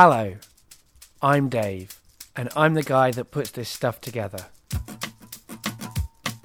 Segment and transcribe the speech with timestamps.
[0.00, 0.36] Hello,
[1.20, 1.98] I'm Dave,
[2.36, 4.46] and I'm the guy that puts this stuff together.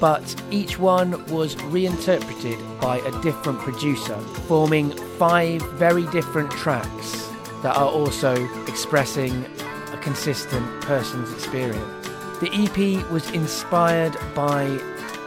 [0.00, 7.30] but each one was reinterpreted by a different producer, forming five very different tracks
[7.62, 8.34] that are also
[8.66, 9.44] expressing
[9.92, 12.08] a consistent person's experience.
[12.40, 14.64] The EP was inspired by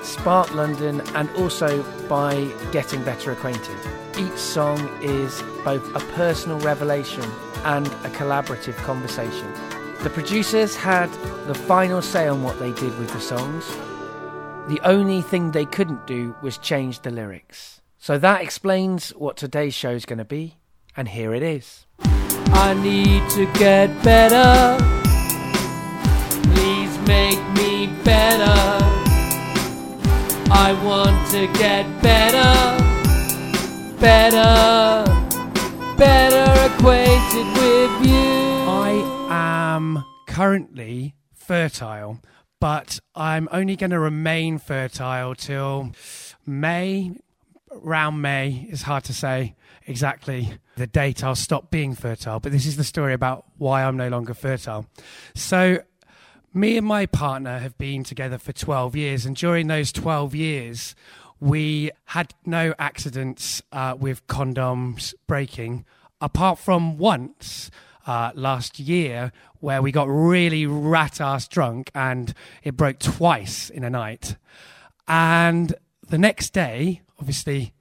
[0.05, 3.75] Spark London and also by getting better acquainted.
[4.17, 7.23] Each song is both a personal revelation
[7.63, 9.51] and a collaborative conversation.
[10.03, 11.11] The producers had
[11.47, 13.67] the final say on what they did with the songs.
[14.67, 17.81] The only thing they couldn't do was change the lyrics.
[17.97, 20.57] So that explains what today's show is going to be,
[20.95, 21.87] and here it is.
[21.99, 24.77] I need to get better.
[26.53, 27.44] Please make
[30.83, 32.53] want to get better,
[33.99, 35.05] better,
[35.97, 38.45] better acquainted with you.
[38.67, 42.19] I am currently fertile,
[42.59, 45.91] but I'm only going to remain fertile till
[46.45, 47.11] May.
[47.71, 52.65] Around May is hard to say exactly the date I'll stop being fertile, but this
[52.65, 54.85] is the story about why I'm no longer fertile.
[55.35, 55.79] So,
[56.55, 60.95] me and my partner have been together for 12 years, and during those 12 years,
[61.41, 65.83] we had no accidents uh, with condoms breaking,
[66.21, 67.69] apart from once
[68.07, 72.33] uh, last year where we got really rat ass drunk and
[72.63, 74.37] it broke twice in a night.
[75.07, 75.75] And
[76.07, 77.73] the next day, obviously,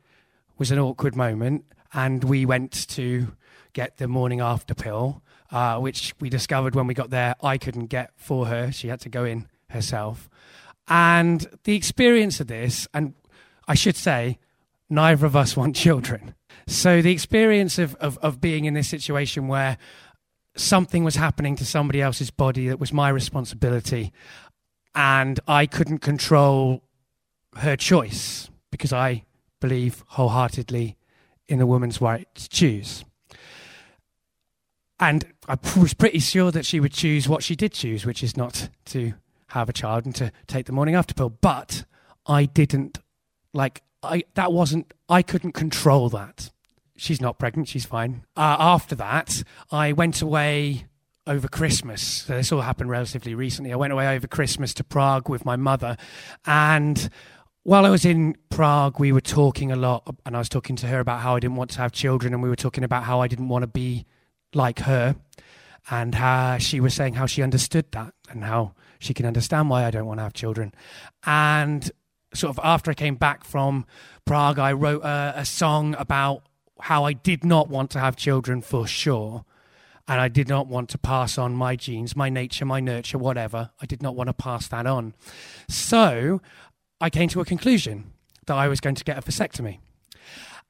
[0.59, 3.29] was an awkward moment, and we went to
[3.73, 5.23] get the morning after pill
[5.55, 8.73] uh, which we discovered when we got there I couldn't get for her.
[8.73, 10.29] She had to go in herself.
[10.89, 13.15] And the experience of this, and
[13.69, 14.39] I should say,
[14.91, 16.35] neither of us want children.
[16.67, 19.79] So the experience of, of, of being in this situation where
[20.57, 24.13] something was happening to somebody else's body that was my responsibility,
[24.93, 26.83] and I couldn't control
[27.59, 29.25] her choice because I
[29.61, 30.97] believe wholeheartedly
[31.47, 33.05] in a woman's right to choose.
[35.01, 38.37] And I was pretty sure that she would choose what she did choose, which is
[38.37, 39.15] not to
[39.49, 41.31] have a child and to take the morning after pill.
[41.31, 41.85] But
[42.27, 42.99] I didn't
[43.53, 46.51] like I that wasn't I couldn't control that.
[46.97, 48.25] She's not pregnant, she's fine.
[48.37, 50.87] Uh, after that, I went away
[51.27, 52.03] over Christmas.
[52.03, 53.73] So this all happened relatively recently.
[53.73, 55.97] I went away over Christmas to Prague with my mother
[56.47, 57.11] and
[57.65, 60.87] while I was in Prague, we were talking a lot, and I was talking to
[60.87, 63.23] her about how I didn't want to have children, and we were talking about how
[63.23, 64.05] I didn't want to be
[64.55, 65.17] like her
[65.91, 69.85] and how she was saying how she understood that and how she can understand why
[69.85, 70.73] I don't want to have children.
[71.25, 71.91] And
[72.33, 73.87] sort of after I came back from
[74.25, 76.43] Prague, I wrote a, a song about
[76.81, 79.45] how I did not want to have children for sure.
[80.07, 83.71] And I did not want to pass on my genes, my nature, my nurture, whatever.
[83.81, 85.15] I did not want to pass that on.
[85.69, 86.43] So
[87.01, 88.13] I came to a conclusion
[88.47, 89.79] that I was going to get a vasectomy.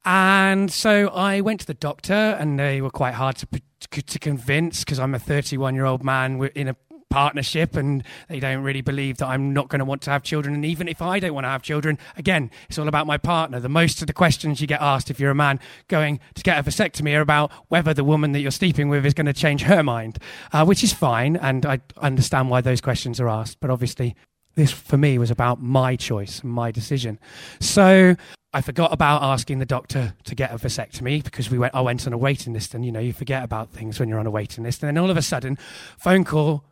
[0.04, 3.46] And so I went to the doctor, and they were quite hard to
[3.90, 6.76] to convince because I'm a 31 year old man in a
[7.14, 10.52] partnership and they don't really believe that I'm not going to want to have children.
[10.52, 13.60] And even if I don't want to have children, again, it's all about my partner.
[13.60, 16.58] The most of the questions you get asked if you're a man going to get
[16.58, 19.62] a vasectomy are about whether the woman that you're sleeping with is going to change
[19.62, 20.18] her mind,
[20.52, 21.36] uh, which is fine.
[21.36, 23.58] And I understand why those questions are asked.
[23.60, 24.16] But obviously,
[24.56, 27.20] this for me was about my choice, my decision.
[27.60, 28.16] So
[28.54, 31.74] I forgot about asking the doctor to get a vasectomy because we went.
[31.74, 34.20] I went on a waiting list, and you know you forget about things when you're
[34.20, 34.80] on a waiting list.
[34.84, 35.58] And then all of a sudden,
[35.98, 36.64] phone call,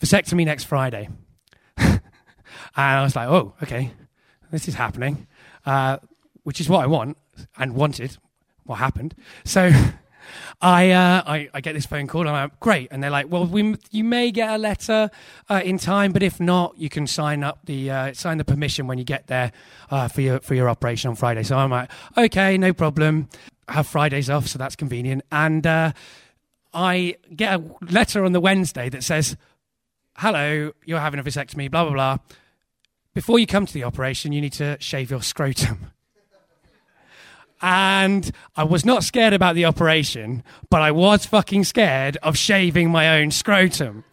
[0.00, 1.10] vasectomy next Friday,
[1.76, 2.00] and
[2.74, 3.92] I was like, oh, okay,
[4.50, 5.26] this is happening,
[5.66, 5.98] uh,
[6.44, 7.18] which is what I want
[7.58, 8.16] and wanted.
[8.64, 9.14] What happened?
[9.44, 9.70] So.
[10.60, 13.30] I, uh, I, I get this phone call and I'm like, great, and they're like,
[13.30, 15.10] well, we, you may get a letter
[15.48, 18.86] uh, in time, but if not, you can sign up the uh, sign the permission
[18.86, 19.52] when you get there
[19.90, 21.42] uh, for your for your operation on Friday.
[21.42, 23.28] So I'm like, okay, no problem.
[23.68, 25.22] I have Fridays off, so that's convenient.
[25.30, 25.92] And uh,
[26.72, 29.36] I get a letter on the Wednesday that says,
[30.16, 32.18] hello, you're having a vasectomy, blah blah blah.
[33.14, 35.90] Before you come to the operation, you need to shave your scrotum
[37.60, 42.90] and I was not scared about the operation, but I was fucking scared of shaving
[42.90, 44.04] my own scrotum.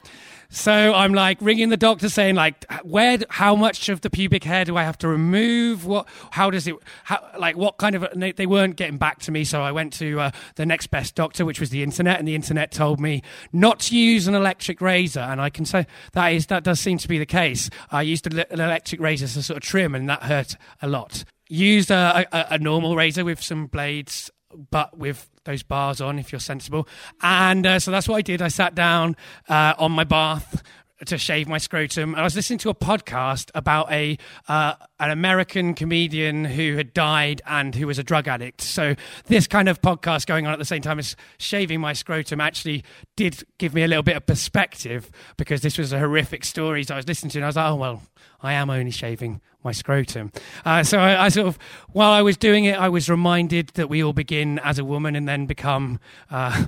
[0.50, 4.64] So I'm like ringing the doctor saying like, where, how much of the pubic hair
[4.64, 5.86] do I have to remove?
[5.86, 9.32] What, how does it, how, like what kind of, they, they weren't getting back to
[9.32, 9.44] me.
[9.44, 12.36] So I went to uh, the next best doctor, which was the internet and the
[12.36, 13.22] internet told me
[13.52, 15.20] not to use an electric razor.
[15.20, 17.70] And I can say that is, that does seem to be the case.
[17.92, 21.92] I used an electric razor to sort of trim and that hurt a lot used
[21.92, 24.32] a, a, a, normal razor with some blades,
[24.72, 26.88] but with those bars on if you're sensible.
[27.22, 28.42] And uh, so that's what I did.
[28.42, 29.16] I sat down
[29.48, 30.64] uh, on my bath
[31.06, 32.16] to shave my scrotum.
[32.16, 37.42] I was listening to a podcast about a uh, an American comedian who had died
[37.46, 38.62] and who was a drug addict.
[38.62, 38.96] So
[39.26, 42.84] this kind of podcast going on at the same time as shaving my scrotum actually
[43.16, 46.84] did give me a little bit of perspective because this was a horrific story.
[46.84, 48.02] So I was listening to, and I was like, oh well,
[48.42, 50.32] I am only shaving my scrotum.
[50.64, 51.60] Uh, so I, I, sort of,
[51.90, 55.16] while I was doing it, I was reminded that we all begin as a woman
[55.16, 56.00] and then become.
[56.30, 56.68] Uh,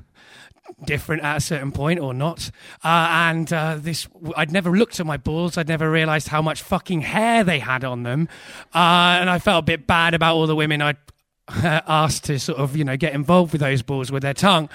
[0.85, 2.51] different at a certain point or not.
[2.83, 5.57] Uh, and uh, this, I'd never looked at my balls.
[5.57, 8.27] I'd never realized how much fucking hair they had on them.
[8.73, 10.97] Uh, and I felt a bit bad about all the women I'd
[11.63, 14.65] asked to sort of you know get involved with those balls with their tongue.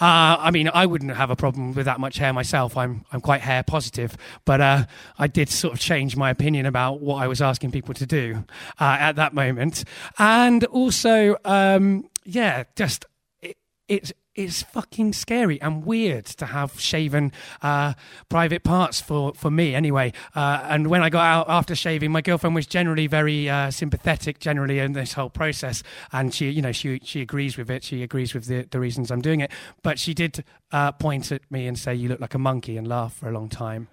[0.00, 2.76] Uh, I mean, I wouldn't have a problem with that much hair myself.
[2.76, 4.14] I'm I'm quite hair positive,
[4.44, 4.84] but uh,
[5.18, 8.44] I did sort of change my opinion about what I was asking people to do
[8.78, 9.84] uh, at that moment,
[10.18, 13.06] and also um, yeah, just
[13.40, 13.56] it,
[13.88, 17.94] it's it's fucking scary and weird to have shaven uh,
[18.28, 20.12] private parts for, for me anyway.
[20.32, 24.38] Uh, and when I got out after shaving, my girlfriend was generally very uh, sympathetic
[24.38, 25.82] generally in this whole process.
[26.12, 27.82] And she, you know, she, she agrees with it.
[27.82, 29.50] She agrees with the, the reasons I'm doing it.
[29.82, 32.86] But she did uh, point at me and say, you look like a monkey and
[32.86, 33.88] laugh for a long time,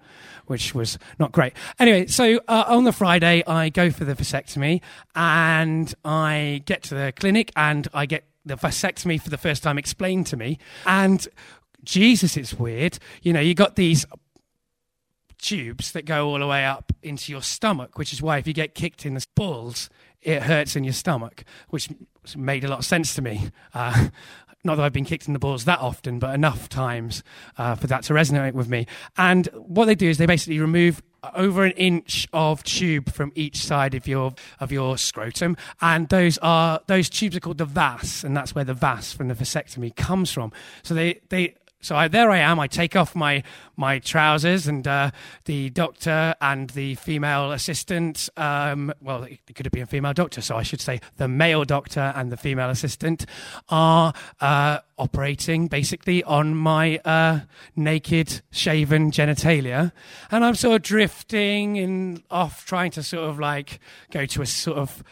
[0.46, 1.54] which was not great.
[1.80, 4.82] Anyway, so uh, on the Friday, I go for the vasectomy
[5.16, 9.78] and I get to the clinic and I get the vasectomy for the first time
[9.78, 10.58] explained to me.
[10.86, 11.28] And
[11.84, 13.00] Jesus, it's weird.
[13.22, 14.06] You know, you got these
[15.38, 18.54] tubes that go all the way up into your stomach, which is why if you
[18.54, 19.90] get kicked in the balls,
[20.22, 21.90] it hurts in your stomach, which
[22.36, 23.52] made a lot of sense to me.
[23.74, 24.08] Uh,
[24.66, 27.24] not that I've been kicked in the balls that often, but enough times
[27.58, 28.88] uh, for that to resonate with me.
[29.18, 31.02] And what they do is they basically remove
[31.34, 36.38] over an inch of tube from each side of your of your scrotum, and those
[36.40, 39.96] are those tubes are called the vas, and that's where the vas from the vasectomy
[39.96, 40.52] comes from.
[40.84, 42.60] So they they so I, there I am.
[42.60, 43.44] I take off my
[43.78, 45.12] my trousers, and uh,
[45.46, 48.28] the doctor and the female assistant.
[48.36, 51.64] Um, well, it could have been a female doctor, so I should say the male
[51.64, 53.28] doctor and the female assistant
[53.70, 57.42] are uh, operating basically on my uh,
[57.76, 59.92] naked, shaven genitalia,
[60.32, 64.46] and I'm sort of drifting and off, trying to sort of like go to a
[64.48, 65.04] sort of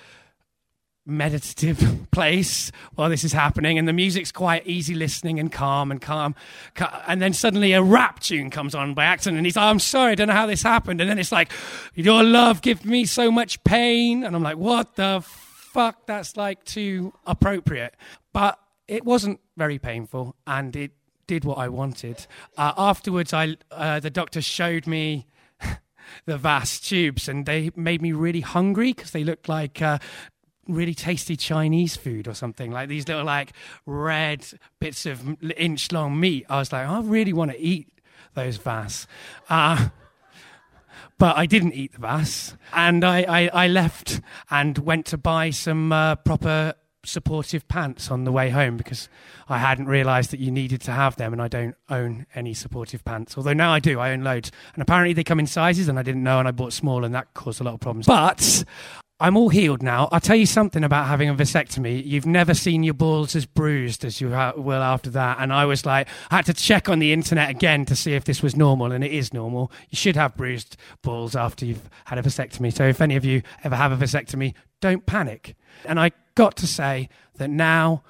[1.05, 6.01] meditative place while this is happening and the music's quite easy listening and calm and
[6.01, 6.33] calm
[7.07, 10.13] and then suddenly a rap tune comes on by accident and he's like i'm sorry
[10.13, 11.51] i don't know how this happened and then it's like
[11.93, 15.21] your love gives me so much pain and i'm like what the
[15.73, 16.05] fuck?
[16.05, 17.95] That's like too appropriate.
[18.31, 20.91] But it wasn't very painful and it
[21.25, 22.27] did what i wanted.
[22.57, 25.25] Uh, afterwards i uh, the doctor showed me
[26.25, 29.97] the vas tubes and they made me really hungry because they looked like uh,
[30.67, 33.53] really tasty Chinese food or something like these little like
[33.85, 34.45] red
[34.79, 36.45] bits of inch long meat.
[36.49, 37.87] I was like, I really want to eat
[38.33, 39.07] those vas.
[39.49, 39.89] Uh,
[41.17, 45.51] but I didn't eat the vas, and I, I, I, left and went to buy
[45.51, 46.73] some uh, proper
[47.05, 49.09] supportive pants on the way home because
[49.47, 53.05] I hadn't realised that you needed to have them, and I don't own any supportive
[53.05, 53.37] pants.
[53.37, 56.03] Although now I do, I own loads, and apparently they come in sizes, and I
[56.03, 58.07] didn't know, and I bought small, and that caused a lot of problems.
[58.07, 58.63] But
[59.23, 60.09] I'm all healed now.
[60.11, 62.05] I'll tell you something about having a vasectomy.
[62.05, 65.37] You've never seen your balls as bruised as you will after that.
[65.39, 68.25] And I was like, I had to check on the internet again to see if
[68.25, 69.71] this was normal, and it is normal.
[69.89, 72.73] You should have bruised balls after you've had a vasectomy.
[72.73, 75.55] So if any of you ever have a vasectomy, don't panic.
[75.85, 78.03] And I got to say that now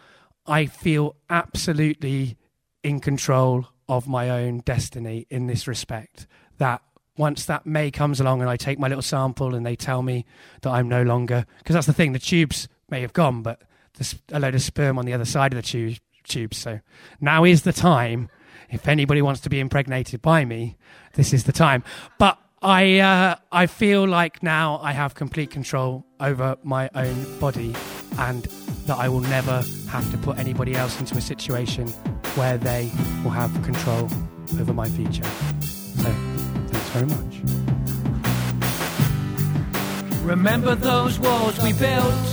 [0.48, 2.38] I feel absolutely
[2.84, 6.26] in control of my own destiny in this respect.
[6.58, 6.82] That
[7.18, 10.26] once that May comes along and I take my little sample and they tell me
[10.62, 13.62] that I'm no longer, because that's the thing, the tubes may have gone, but
[13.96, 16.58] there's a load of sperm on the other side of the tube, tubes.
[16.58, 16.80] So
[17.22, 18.30] now is the time.
[18.70, 20.78] If anybody wants to be impregnated by me,
[21.14, 21.84] this is the time.
[22.18, 27.76] But I, uh, I feel like now I have complete control over my own body
[28.18, 28.46] and
[28.88, 31.90] that I will never have to put anybody else into a situation
[32.36, 32.90] where they
[33.24, 34.10] will have control
[34.60, 35.24] over my future.
[36.94, 37.34] Very much.
[40.22, 42.26] Remember those walls we built?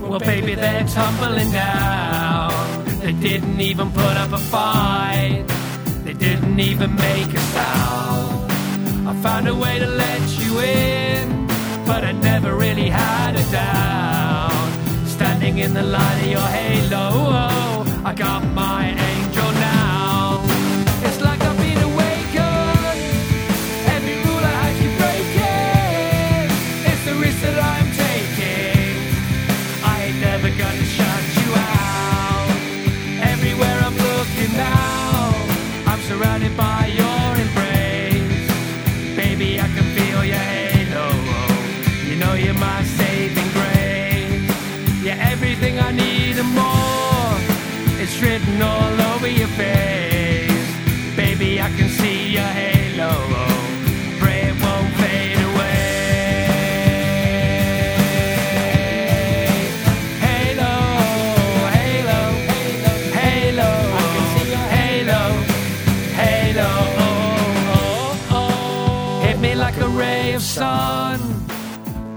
[0.00, 2.84] Well, baby, they're tumbling down.
[3.02, 5.44] They didn't even put up a fight.
[6.04, 8.52] They didn't even make a sound.
[9.06, 11.46] I found a way to let you in,
[11.84, 14.70] but I never really had a doubt.
[15.06, 18.47] Standing in the light of your halo, I got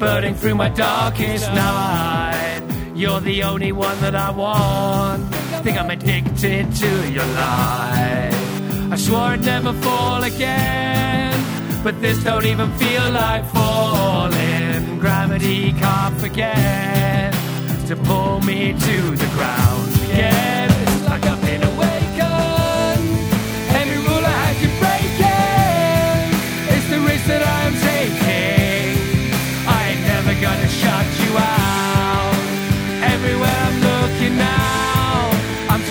[0.01, 2.63] burning through my darkest night.
[2.95, 5.23] You're the only one that I want.
[5.63, 8.31] Think I'm addicted to your light.
[8.91, 11.31] I swore I'd never fall again,
[11.83, 14.97] but this don't even feel like falling.
[14.97, 17.31] Gravity can't forget
[17.85, 20.60] to pull me to the ground again.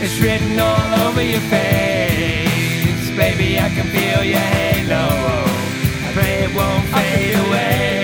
[0.07, 3.09] It's written all over your face.
[3.17, 5.07] Baby, I can feel your halo.
[6.05, 7.94] I pray it won't fade away.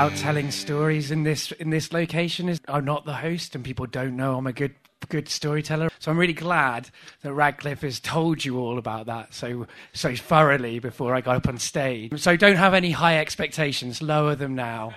[0.00, 3.84] About telling stories in this in this location is I'm not the host and people
[3.84, 4.74] don't know I'm a good
[5.10, 5.90] good storyteller.
[5.98, 6.88] So I'm really glad
[7.20, 11.48] that Radcliffe has told you all about that so so thoroughly before I got up
[11.48, 12.18] on stage.
[12.18, 14.94] So don't have any high expectations, lower them now.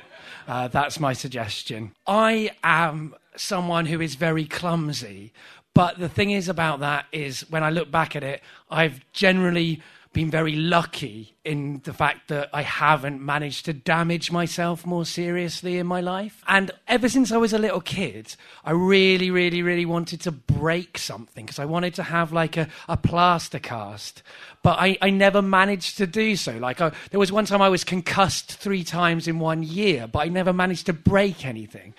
[0.48, 1.92] Uh, that's my suggestion.
[2.08, 5.34] I am someone who is very clumsy,
[5.74, 8.42] but the thing is about that is when I look back at it,
[8.72, 9.82] I've generally
[10.14, 15.78] been very lucky in the fact that I haven't managed to damage myself more seriously
[15.78, 16.42] in my life.
[16.48, 20.98] And ever since I was a little kid, I really, really, really wanted to break
[20.98, 24.24] something because I wanted to have like a, a plaster cast.
[24.62, 26.54] But I, I never managed to do so.
[26.58, 30.20] Like, I, there was one time I was concussed three times in one year, but
[30.20, 31.94] I never managed to break anything.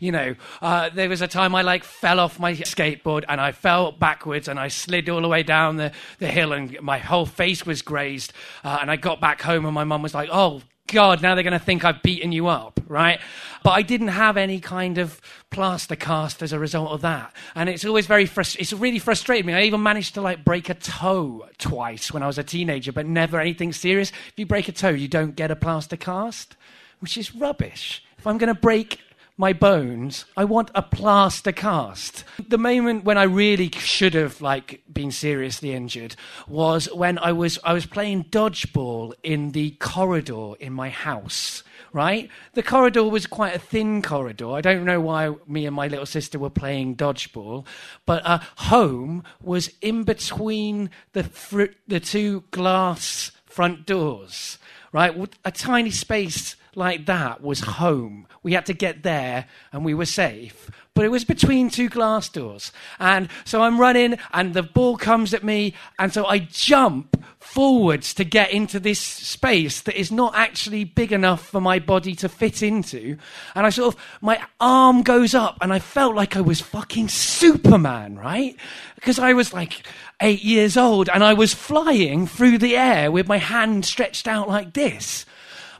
[0.00, 3.52] You know, uh, there was a time I like fell off my skateboard and I
[3.52, 7.24] fell backwards and I slid all the way down the, the hill and my whole
[7.24, 8.34] face was grazed.
[8.62, 11.44] Uh, and I got back home and my mum was like, oh, God, now they're
[11.44, 13.20] going to think I've beaten you up, right?
[13.62, 15.20] But I didn't have any kind of
[15.50, 17.32] plaster cast as a result of that.
[17.54, 19.54] And it's always very frust- it's really frustrated me.
[19.54, 23.06] I even managed to like break a toe twice when I was a teenager, but
[23.06, 24.10] never anything serious.
[24.10, 26.56] If you break a toe, you don't get a plaster cast,
[26.98, 28.02] which is rubbish.
[28.18, 28.98] If I'm going to break
[29.40, 32.24] my bones, I want a plaster cast.
[32.46, 36.14] The moment when I really should have like been seriously injured
[36.46, 41.64] was when I was I was playing dodgeball in the corridor in my house.
[41.92, 44.50] Right, the corridor was quite a thin corridor.
[44.50, 47.66] I don't know why me and my little sister were playing dodgeball,
[48.06, 54.58] but uh, home was in between the fr- the two glass front doors.
[54.92, 58.26] Right, a tiny space like that was home.
[58.42, 60.70] We had to get there and we were safe.
[60.94, 62.72] But it was between two glass doors.
[62.98, 65.74] And so I'm running and the ball comes at me.
[65.98, 71.12] And so I jump forwards to get into this space that is not actually big
[71.12, 73.16] enough for my body to fit into.
[73.54, 77.08] And I sort of, my arm goes up and I felt like I was fucking
[77.08, 78.56] Superman, right?
[78.96, 79.86] Because I was like
[80.20, 84.48] eight years old and I was flying through the air with my hand stretched out
[84.48, 85.24] like this.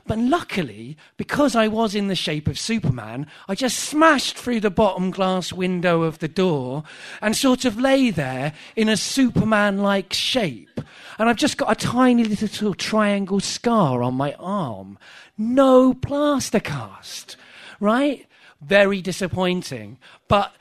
[0.07, 4.69] But luckily, because I was in the shape of Superman, I just smashed through the
[4.69, 6.83] bottom glass window of the door
[7.21, 10.81] and sort of lay there in a Superman like shape.
[11.19, 14.97] And I've just got a tiny little triangle scar on my arm.
[15.37, 17.37] No plaster cast,
[17.79, 18.25] right?
[18.61, 19.99] Very disappointing.
[20.27, 20.53] But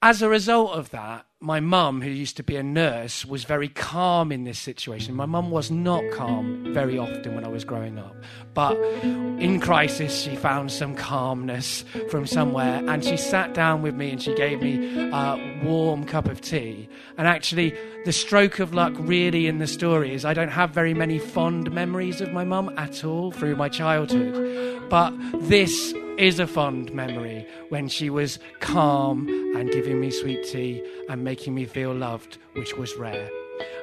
[0.00, 3.68] as a result of that, my mum, who used to be a nurse, was very
[3.68, 5.14] calm in this situation.
[5.14, 8.14] My mum was not calm very often when I was growing up.
[8.54, 12.82] But in crisis, she found some calmness from somewhere.
[12.88, 16.88] And she sat down with me and she gave me a warm cup of tea.
[17.18, 20.94] And actually, the stroke of luck really in the story is I don't have very
[20.94, 24.88] many fond memories of my mum at all through my childhood.
[24.88, 30.82] But this is a fond memory when she was calm and giving me sweet tea
[31.08, 33.28] and making me feel loved, which was rare.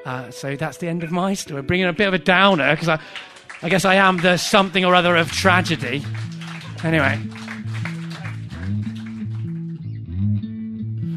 [0.05, 1.61] Uh, so that's the end of my story.
[1.61, 2.99] Bringing a bit of a downer because I,
[3.61, 6.03] I guess I am the something or other of tragedy.
[6.83, 7.19] Anyway.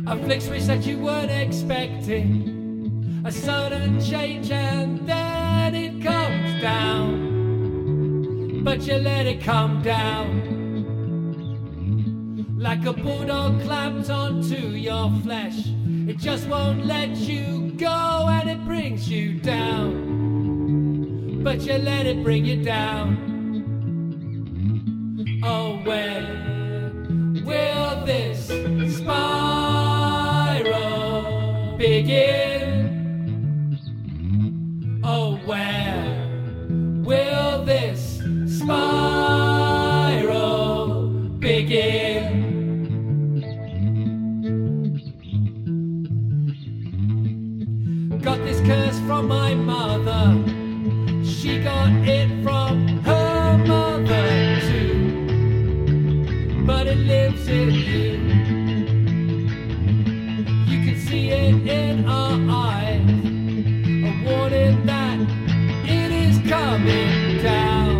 [0.06, 7.32] A flick switch that you weren't expecting, a sudden change, and then it comes down.
[8.64, 10.61] But you let it come down
[12.62, 15.66] like a bulldog clamped onto your flesh.
[16.06, 21.42] It just won't let you go and it brings you down.
[21.42, 23.18] But you let it bring you down.
[25.42, 28.46] Oh, when will this
[28.96, 29.16] spiral
[31.76, 33.80] begin?
[35.02, 36.28] Oh, where
[37.04, 38.22] will this
[38.56, 39.48] spiral
[41.40, 42.11] begin?
[48.72, 50.24] Curse from my mother.
[51.24, 52.72] She got it from
[53.08, 54.94] her mother too.
[56.66, 58.10] But it lives in you.
[60.70, 62.38] You can see it in our
[62.70, 63.10] eyes.
[64.10, 65.18] A warning that
[65.98, 67.96] it is coming down.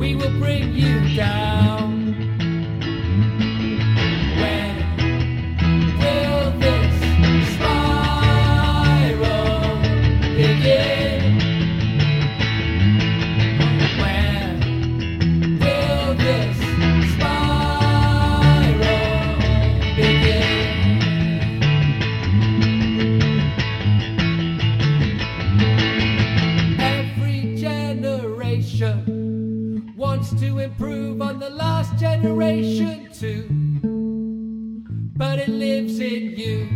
[0.00, 1.63] We will bring you down.
[30.24, 33.46] Wants to improve on the last generation too.
[35.18, 36.66] But it lives in you.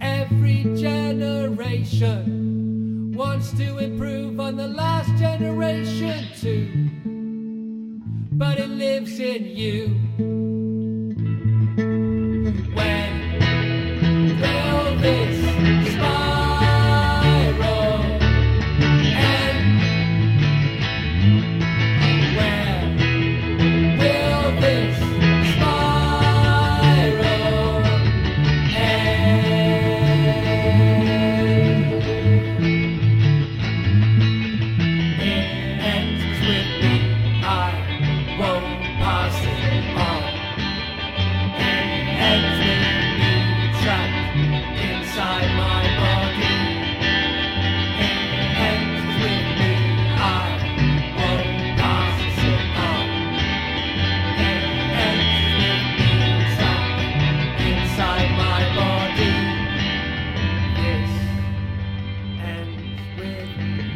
[0.00, 2.22] Every generation
[3.14, 6.90] wants to improve on the last generation too.
[8.32, 10.33] But it lives in you.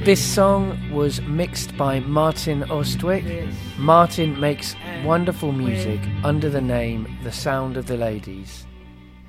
[0.08, 3.52] This song was mixed by Martin Austwick.
[3.76, 8.66] Martin makes wonderful music under the name The Sound of the Ladies.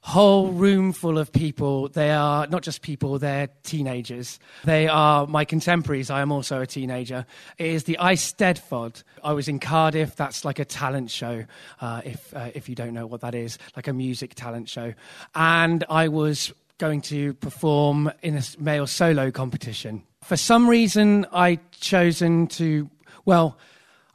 [0.03, 1.87] whole room full of people.
[1.87, 4.37] They are not just people, they're teenagers.
[4.65, 6.09] They are my contemporaries.
[6.09, 7.25] I am also a teenager.
[7.57, 9.03] It is the Eisteddfod.
[9.23, 10.17] I was in Cardiff.
[10.17, 11.45] That's like a talent show,
[11.79, 14.93] uh, if, uh, if you don't know what that is, like a music talent show.
[15.35, 20.03] And I was going to perform in a male solo competition.
[20.21, 22.89] For some reason, I'd chosen to,
[23.23, 23.57] well,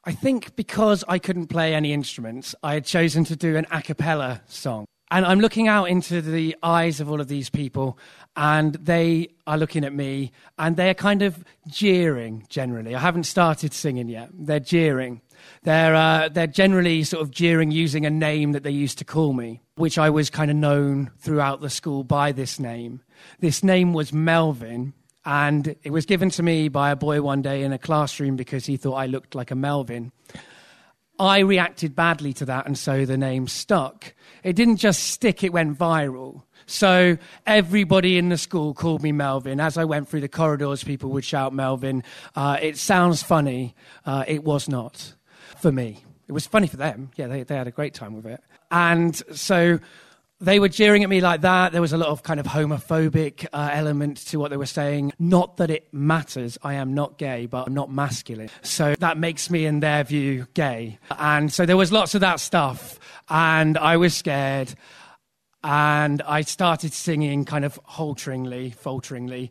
[0.05, 3.81] I think because I couldn't play any instruments, I had chosen to do an a
[3.81, 4.85] cappella song.
[5.11, 7.99] And I'm looking out into the eyes of all of these people,
[8.37, 12.95] and they are looking at me, and they're kind of jeering generally.
[12.95, 14.31] I haven't started singing yet.
[14.33, 15.23] They're jeering.
[15.63, 19.33] They're, uh, they're generally sort of jeering using a name that they used to call
[19.33, 23.01] me, which I was kind of known throughout the school by this name.
[23.41, 24.93] This name was Melvin,
[25.25, 28.67] and it was given to me by a boy one day in a classroom because
[28.67, 30.13] he thought I looked like a Melvin.
[31.19, 34.15] I reacted badly to that, and so the name stuck.
[34.45, 36.43] It didn't just stick, it went viral.
[36.67, 39.59] So everybody in the school called me Melvin.
[39.59, 42.05] As I went through the corridors, people would shout Melvin.
[42.37, 43.75] Uh, it sounds funny.
[44.05, 45.15] Uh, it was not
[45.57, 46.05] for me.
[46.29, 47.11] It was funny for them.
[47.17, 48.43] Yeah, they, they had a great time with it.
[48.71, 49.81] And so
[50.41, 51.73] they were jeering at me like that.
[51.73, 55.13] There was a lot of kind of homophobic uh, element to what they were saying.
[55.19, 56.57] Not that it matters.
[56.63, 58.49] I am not gay, but I'm not masculine.
[58.63, 60.99] So that makes me, in their view, gay.
[61.19, 63.01] And so there was lots of that stuff.
[63.29, 64.75] And I was scared.
[65.65, 69.51] And I started singing kind of halteringly, falteringly.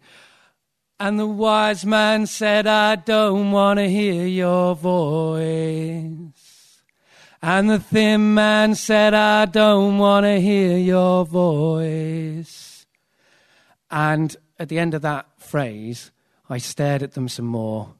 [1.01, 6.46] And the wise man said, I don't want to hear your voice.
[7.41, 12.85] And the thin man said, I don't want to hear your voice.
[13.91, 16.11] And at the end of that phrase,
[16.49, 17.93] I stared at them some more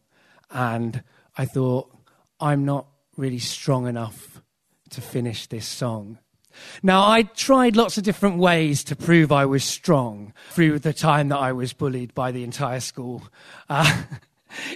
[0.50, 1.04] and
[1.38, 1.92] I thought,
[2.40, 4.42] I'm not really strong enough
[4.92, 6.20] to finish this song.
[6.82, 11.30] Now, I tried lots of different ways to prove I was strong through the time
[11.30, 13.24] that I was bullied by the entire school.
[13.70, 14.04] Uh,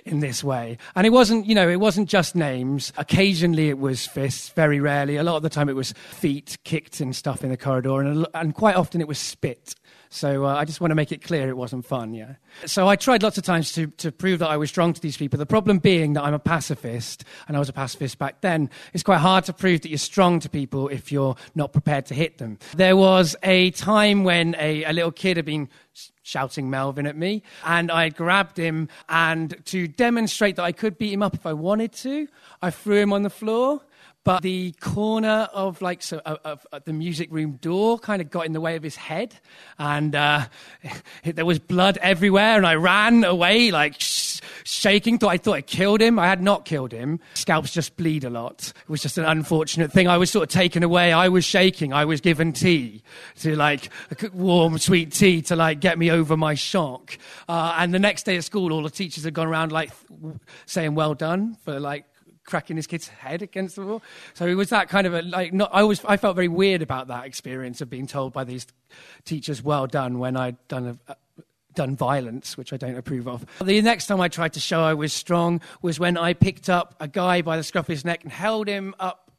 [0.06, 0.78] in this way.
[0.96, 2.94] And it wasn't, you know, it wasn't just names.
[2.98, 5.18] Occasionally it was fists, very rarely.
[5.18, 8.28] A lot of the time it was feet kicked and stuff in the corridor, and,
[8.34, 9.76] and quite often it was spit.
[10.14, 12.34] So uh, I just want to make it clear it wasn't fun, yeah.
[12.66, 15.16] So I tried lots of times to, to prove that I was strong to these
[15.16, 15.40] people.
[15.40, 19.04] The problem being that I'm a pacifist, and I was a pacifist back then, it's
[19.04, 22.40] quite hard to prove that you're strong to people if you're not prepared to hit
[22.40, 22.60] them.
[22.76, 25.70] There was a time when a, a little kid had been
[26.24, 31.14] shouting Melvin at me, and I grabbed him, and to demonstrate that I could beat
[31.14, 32.28] him up if I wanted to,
[32.62, 33.82] I threw him on the floor.
[34.24, 38.46] But the corner of like so of, of, the music room door kind of got
[38.46, 39.36] in the way of his head,
[39.80, 40.46] and uh,
[41.24, 42.56] there was blood everywhere.
[42.58, 45.18] And I ran away like sh- shaking.
[45.18, 46.20] Thought I thought I killed him.
[46.20, 47.20] I had not killed him.
[47.34, 48.72] Scalps just bleed a lot.
[48.82, 50.08] It was just an unfortunate thing.
[50.08, 51.12] I was sort of taken away.
[51.12, 51.92] I was shaking.
[51.92, 53.02] I was given tea
[53.40, 53.90] to like
[54.34, 57.18] warm sweet tea to like get me over my shock.
[57.50, 59.92] Uh, and the next day at school, all the teachers had gone around like
[60.68, 62.06] saying well done for like
[62.46, 64.02] cracking his kid's head against the wall.
[64.34, 65.54] So it was that kind of a like.
[65.54, 68.68] Not, I was I felt very weird about that experience of being told by these
[69.26, 71.16] teachers, "Well done," when I'd done a,
[71.74, 73.46] done violence, which I don't approve of.
[73.64, 76.96] The next time I tried to show I was strong was when I picked up
[77.00, 79.31] a guy by the scruff of his neck and held him up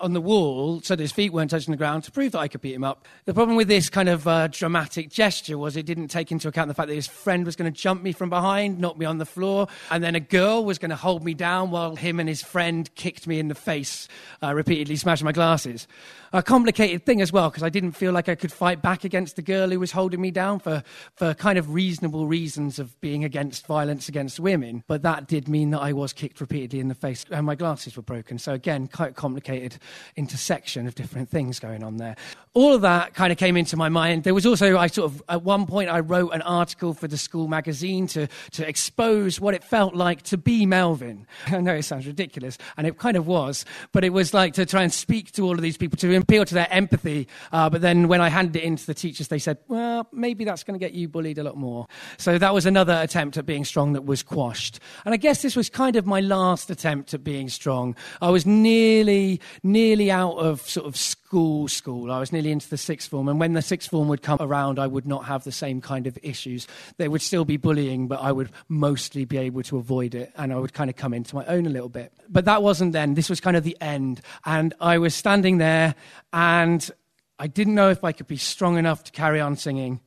[0.00, 2.48] on the wall so that his feet weren't touching the ground to prove that I
[2.48, 3.06] could beat him up.
[3.24, 6.68] The problem with this kind of uh, dramatic gesture was it didn't take into account
[6.68, 9.18] the fact that his friend was going to jump me from behind, knock me on
[9.18, 12.28] the floor, and then a girl was going to hold me down while him and
[12.28, 14.08] his friend kicked me in the face,
[14.42, 15.86] uh, repeatedly smashing my glasses.
[16.34, 19.36] A complicated thing as well because I didn't feel like I could fight back against
[19.36, 20.82] the girl who was holding me down for,
[21.14, 24.82] for kind of reasonable reasons of being against violence against women.
[24.88, 27.96] But that did mean that I was kicked repeatedly in the face and my glasses
[27.96, 28.40] were broken.
[28.40, 29.76] So again, quite complicated
[30.16, 32.16] intersection of different things going on there.
[32.52, 34.24] All of that kind of came into my mind.
[34.24, 37.16] There was also, I sort of, at one point, I wrote an article for the
[37.16, 41.28] school magazine to, to expose what it felt like to be Melvin.
[41.46, 44.66] I know it sounds ridiculous, and it kind of was, but it was like to
[44.66, 47.28] try and speak to all of these people, to appeal to their empathy.
[47.52, 50.44] Uh, but then when I handed it in to the teachers, they said, well, maybe
[50.44, 51.86] that's going to get you bullied a lot more.
[52.16, 54.80] So that was another attempt at being strong that was quashed.
[55.04, 57.94] And I guess this was kind of my last attempt at being strong.
[58.20, 60.96] I was nearly, nearly out of sort of
[61.34, 62.12] school school.
[62.12, 64.78] I was nearly into the sixth form, and when the sixth form would come around,
[64.78, 66.68] I would not have the same kind of issues.
[66.96, 70.52] There would still be bullying, but I would mostly be able to avoid it, and
[70.52, 72.12] I would kind of come into my own a little bit.
[72.28, 73.14] But that wasn't then.
[73.14, 75.96] This was kind of the end, and I was standing there,
[76.32, 76.88] and
[77.40, 79.98] I didn't know if I could be strong enough to carry on singing,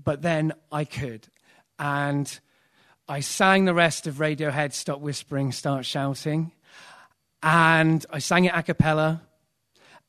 [0.00, 1.26] but then I could,
[1.80, 2.40] and.
[3.06, 6.52] I sang the rest of Radiohead Stop Whispering, Start Shouting.
[7.42, 9.20] And I sang it a cappella,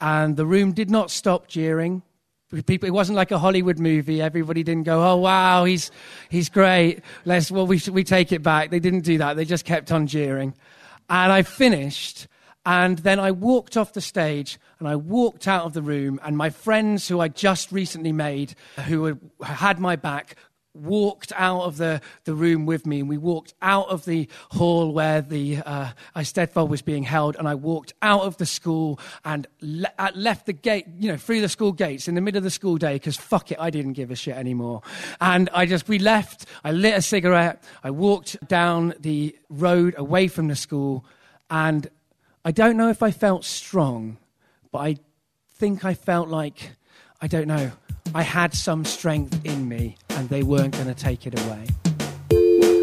[0.01, 2.01] and the room did not stop jeering.
[2.65, 4.21] People, it wasn't like a Hollywood movie.
[4.21, 5.91] Everybody didn't go, "Oh wow, he's
[6.29, 8.69] he's great." Let's well, we we take it back.
[8.69, 9.35] They didn't do that.
[9.35, 10.53] They just kept on jeering,
[11.09, 12.27] and I finished.
[12.67, 16.35] And then I walked off the stage and I walked out of the room, and
[16.35, 18.55] my friends who I just recently made,
[18.87, 20.35] who had, had my back,
[20.75, 24.91] walked out of the, the room with me, and we walked out of the hall
[24.91, 25.91] where the uh,
[26.67, 30.53] was being held, and I walked out of the school and le- uh, left the
[30.53, 33.17] gate, you know, through the school gates in the middle of the school day, because
[33.17, 34.81] fuck it, I didn't give a shit anymore.
[35.21, 40.27] And I just, we left, I lit a cigarette, I walked down the road away
[40.27, 41.05] from the school,
[41.49, 41.87] and
[42.43, 44.17] I don't know if I felt strong,
[44.71, 44.97] but I
[45.55, 46.71] think I felt like,
[47.25, 47.71] I don't know,
[48.13, 51.65] I had some strength in me and they weren't going to take it away.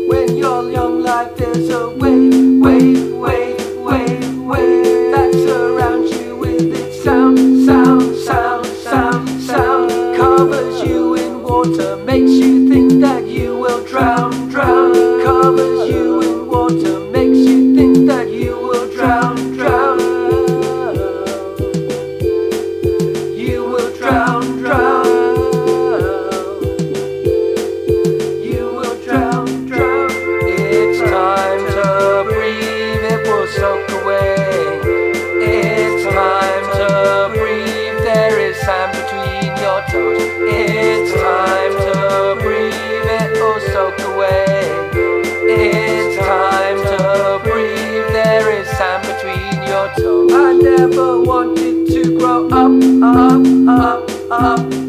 [0.09, 6.75] When you're young, life there's a wave, wave, wave, wave, wave that surrounds you with
[6.75, 10.17] its sound, sound, sound, sound, sound.
[10.17, 14.93] Covers you in water, makes you think that you will drown, drown.
[15.23, 17.02] Covers you in water,
[54.43, 54.82] up,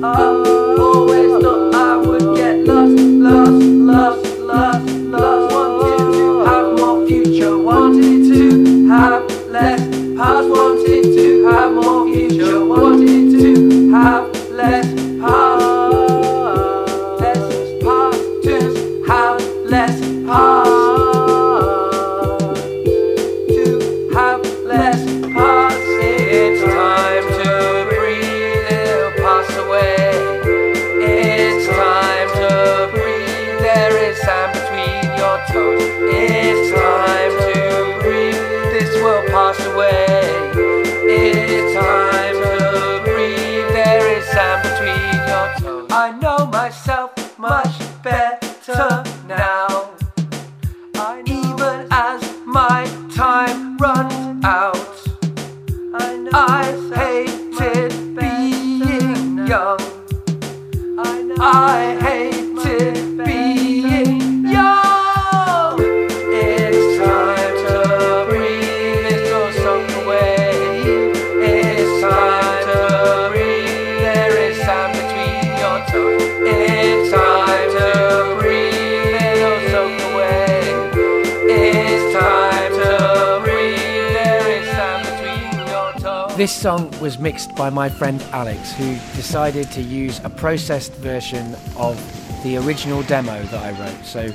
[87.23, 91.95] mixed by my friend Alex, who decided to use a processed version of
[92.43, 94.05] the original demo that I wrote.
[94.05, 94.29] So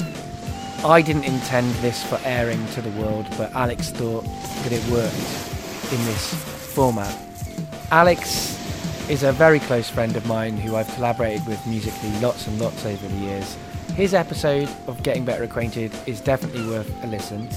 [0.85, 5.15] I didn't intend this for airing to the world, but Alex thought that it worked
[5.93, 6.33] in this
[6.75, 7.15] format.
[7.91, 8.57] Alex
[9.11, 12.87] is a very close friend of mine who I've collaborated with musically lots and lots
[12.87, 13.57] over the years.
[13.97, 17.49] His episode of Getting Better Acquainted is definitely worth a listen.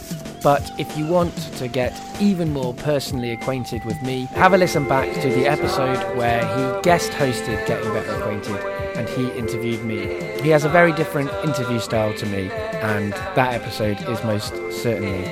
[0.44, 1.91] But if you want to get
[2.22, 6.82] even more personally acquainted with me, have a listen back to the episode where he
[6.84, 10.22] guest hosted Getting Better Acquainted and he interviewed me.
[10.42, 15.26] He has a very different interview style to me, and that episode is most certainly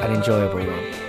[0.00, 1.04] an enjoyable one.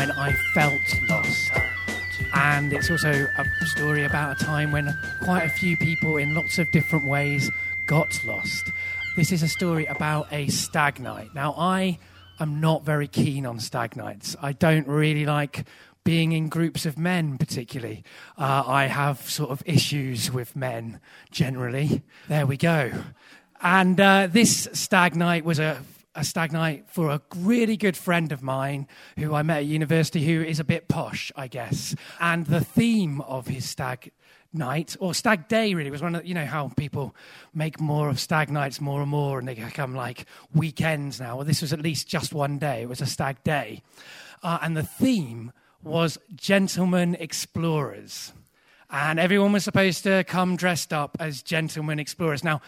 [0.00, 1.52] When I felt lost.
[2.32, 6.58] And it's also a story about a time when quite a few people, in lots
[6.58, 7.50] of different ways,
[7.86, 8.72] got lost.
[9.14, 11.34] This is a story about a stag night.
[11.34, 11.98] Now, I
[12.38, 14.34] am not very keen on stag nights.
[14.40, 15.66] I don't really like
[16.02, 18.02] being in groups of men, particularly.
[18.38, 20.98] Uh, I have sort of issues with men
[21.30, 22.00] generally.
[22.26, 22.90] There we go.
[23.60, 25.82] And uh, this stag night was a,
[26.14, 30.24] a stag night for a really good friend of mine who I met at university
[30.24, 31.94] who is a bit posh, I guess.
[32.18, 34.10] And the theme of his stag
[34.52, 37.14] night, or stag day really, was one of, you know, how people
[37.54, 41.36] make more of stag nights more and more and they become like weekends now.
[41.36, 43.82] Well, this was at least just one day, it was a stag day.
[44.42, 48.32] Uh, and the theme was gentlemen explorers.
[48.90, 52.42] And everyone was supposed to come dressed up as gentlemen explorers.
[52.42, 52.60] Now,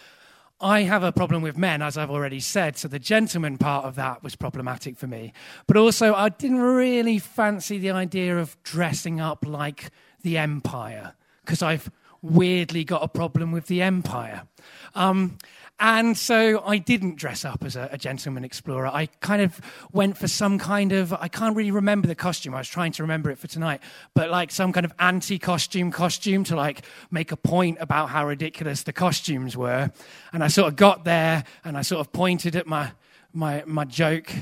[0.63, 3.97] I have a problem with men, as I've already said, so the gentleman part of
[3.97, 5.33] that was problematic for me.
[5.67, 9.91] But also, I didn't really fancy the idea of dressing up like
[10.23, 11.91] the Empire, because I've
[12.23, 14.47] weirdly got a problem with the Empire.
[14.95, 15.37] Um,
[15.83, 18.87] and so I didn't dress up as a, a, gentleman explorer.
[18.87, 22.55] I kind of went for some kind of, I can't really remember the costume.
[22.55, 23.81] I was trying to remember it for tonight,
[24.15, 28.25] but like some kind of anti costume costume to like make a point about how
[28.25, 29.91] ridiculous the costumes were.
[30.33, 32.93] And I sort of got there and I sort of pointed at my,
[33.33, 34.33] my, my joke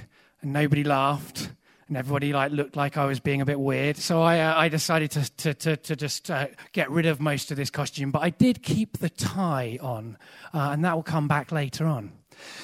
[0.42, 1.52] and nobody laughed
[1.90, 3.96] and everybody like looked like I was being a bit weird.
[3.96, 7.50] So I, uh, I decided to, to, to, to just uh, get rid of most
[7.50, 10.16] of this costume, but I did keep the tie on,
[10.54, 12.12] uh, and that will come back later on.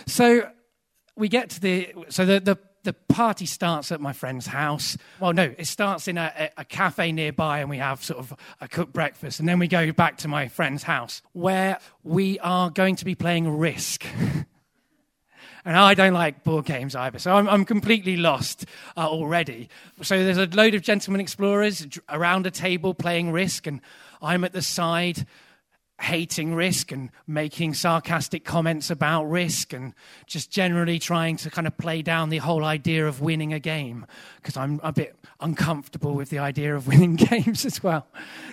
[0.06, 0.48] So
[1.16, 4.96] we get to the so the, the the party starts at my friend's house.
[5.18, 8.68] Well, no, it starts in a, a, cafe nearby, and we have sort of a
[8.68, 9.40] cooked breakfast.
[9.40, 13.16] And then we go back to my friend's house, where we are going to be
[13.16, 14.06] playing Risk.
[15.66, 17.18] And I don't like board games either.
[17.18, 19.68] So I'm, I'm completely lost uh, already.
[20.00, 23.80] So there's a load of gentlemen explorers around a table playing Risk, and
[24.22, 25.26] I'm at the side
[26.00, 29.94] hating risk and making sarcastic comments about risk and
[30.26, 34.06] just generally trying to kind of play down the whole idea of winning a game
[34.36, 38.06] because I'm a bit uncomfortable with the idea of winning games as well.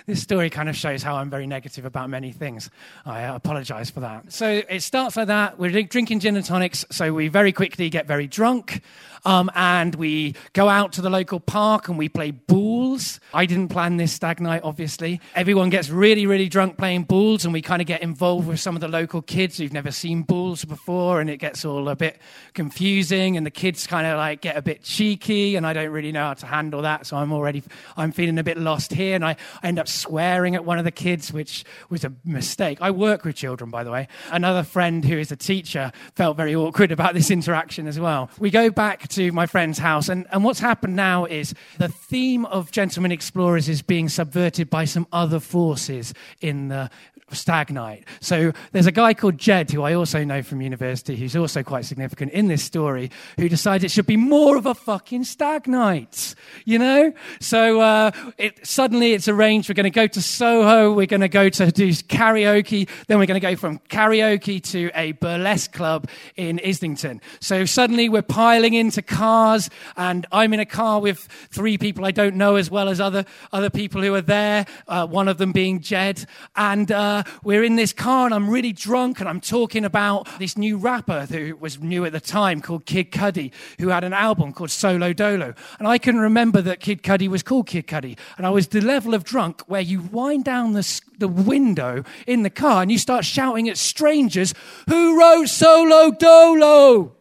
[0.06, 2.70] This story kind of shows how I'm very negative about many things.
[3.04, 4.32] I apologize for that.
[4.32, 5.58] So it starts like that.
[5.58, 8.82] We're drinking gin and tonics, so we very quickly get very drunk.
[9.26, 13.20] Um, and we go out to the local park and we play bowls.
[13.32, 15.20] I didn't plan this stag night, obviously.
[15.34, 17.04] Everyone gets really, really drunk playing
[17.34, 19.90] bowls, and we kind of get involved with some of the local kids who've never
[19.90, 22.20] seen bowls before, and it gets all a bit
[22.54, 23.36] confusing.
[23.36, 26.24] And the kids kind of like get a bit cheeky, and I don't really know
[26.24, 27.62] how to handle that, so I'm already
[27.96, 30.84] I'm feeling a bit lost here, and I, I end up swearing at one of
[30.84, 32.78] the kids, which was a mistake.
[32.80, 34.06] I work with children, by the way.
[34.30, 38.30] Another friend who is a teacher felt very awkward about this interaction as well.
[38.38, 40.08] We go back to my friend's house.
[40.08, 44.84] And, and what's happened now is the theme of Gentlemen Explorers is being subverted by
[44.84, 46.90] some other forces in the
[47.34, 48.04] stag night.
[48.20, 51.84] So there's a guy called Jed, who I also know from university, who's also quite
[51.84, 56.34] significant in this story, who decides it should be more of a fucking stag night,
[56.64, 57.12] you know?
[57.40, 59.68] So uh, it, suddenly it's arranged.
[59.68, 60.92] We're going to go to Soho.
[60.92, 62.88] We're going to go to do karaoke.
[63.06, 67.20] Then we're going to go from karaoke to a burlesque club in Islington.
[67.40, 71.18] So suddenly we're piling into cars, and I'm in a car with
[71.50, 75.06] three people I don't know as well as other, other people who are there, uh,
[75.06, 76.24] one of them being Jed.
[76.56, 80.56] And uh, we're in this car, and I'm really drunk, and I'm talking about this
[80.56, 84.52] new rapper who was new at the time called Kid Cudi, who had an album
[84.52, 85.54] called Solo Dolo.
[85.78, 88.18] And I couldn't remember that Kid Cudi was called Kid Cudi.
[88.36, 92.42] And I was the level of drunk where you wind down the, the window in
[92.42, 94.54] the car and you start shouting at strangers,
[94.88, 97.16] Who wrote Solo Dolo?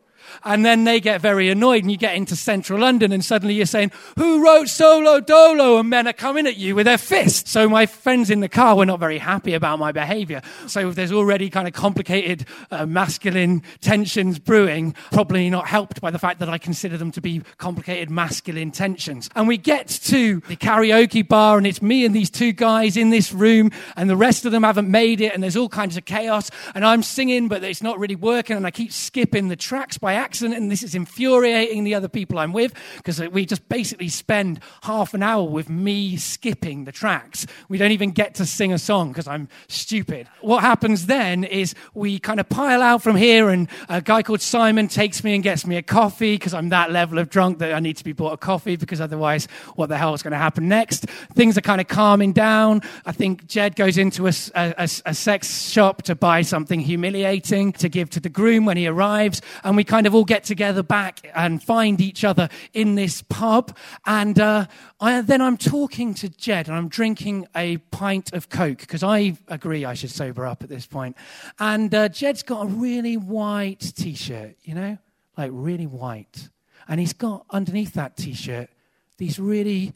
[0.46, 3.66] And then they get very annoyed, and you get into central London, and suddenly you're
[3.66, 5.78] saying, Who wrote Solo Dolo?
[5.78, 7.50] And men are coming at you with their fists.
[7.50, 10.42] So my friends in the car were not very happy about my behavior.
[10.68, 16.20] So there's already kind of complicated uh, masculine tensions brewing, probably not helped by the
[16.20, 19.30] fact that I consider them to be complicated masculine tensions.
[19.36, 23.12] And we get to the karaoke bar, and it's me and these two guys in
[23.12, 26.04] this room, and the rest of them haven't made it, and there's all kinds of
[26.04, 26.52] chaos.
[26.76, 30.16] And I'm singing, but it's not really working, and I keep skipping the tracks by
[30.16, 34.10] accident accident, and this is infuriating the other people I'm with because we just basically
[34.10, 37.46] spend half an hour with me skipping the tracks.
[37.70, 40.28] We don't even get to sing a song because I'm stupid.
[40.42, 44.42] What happens then is we kind of pile out from here, and a guy called
[44.42, 47.72] Simon takes me and gets me a coffee because I'm that level of drunk that
[47.72, 50.38] I need to be bought a coffee because otherwise, what the hell is going to
[50.40, 51.06] happen next?
[51.36, 52.82] Things are kind of calming down.
[53.06, 57.88] I think Jed goes into a, a, a sex shop to buy something humiliating to
[57.88, 60.82] give to the groom when he arrives, and we kind of all all get together
[60.82, 63.76] back and find each other in this pub.
[64.06, 64.68] And uh,
[65.02, 69.38] I, then I'm talking to Jed and I'm drinking a pint of Coke because I
[69.50, 71.18] agree I should sober up at this point.
[71.60, 74.98] And uh, Jed's got a really white t shirt, you know,
[75.38, 76.48] like really white.
[76.88, 78.70] And he's got underneath that t shirt
[79.18, 79.94] these really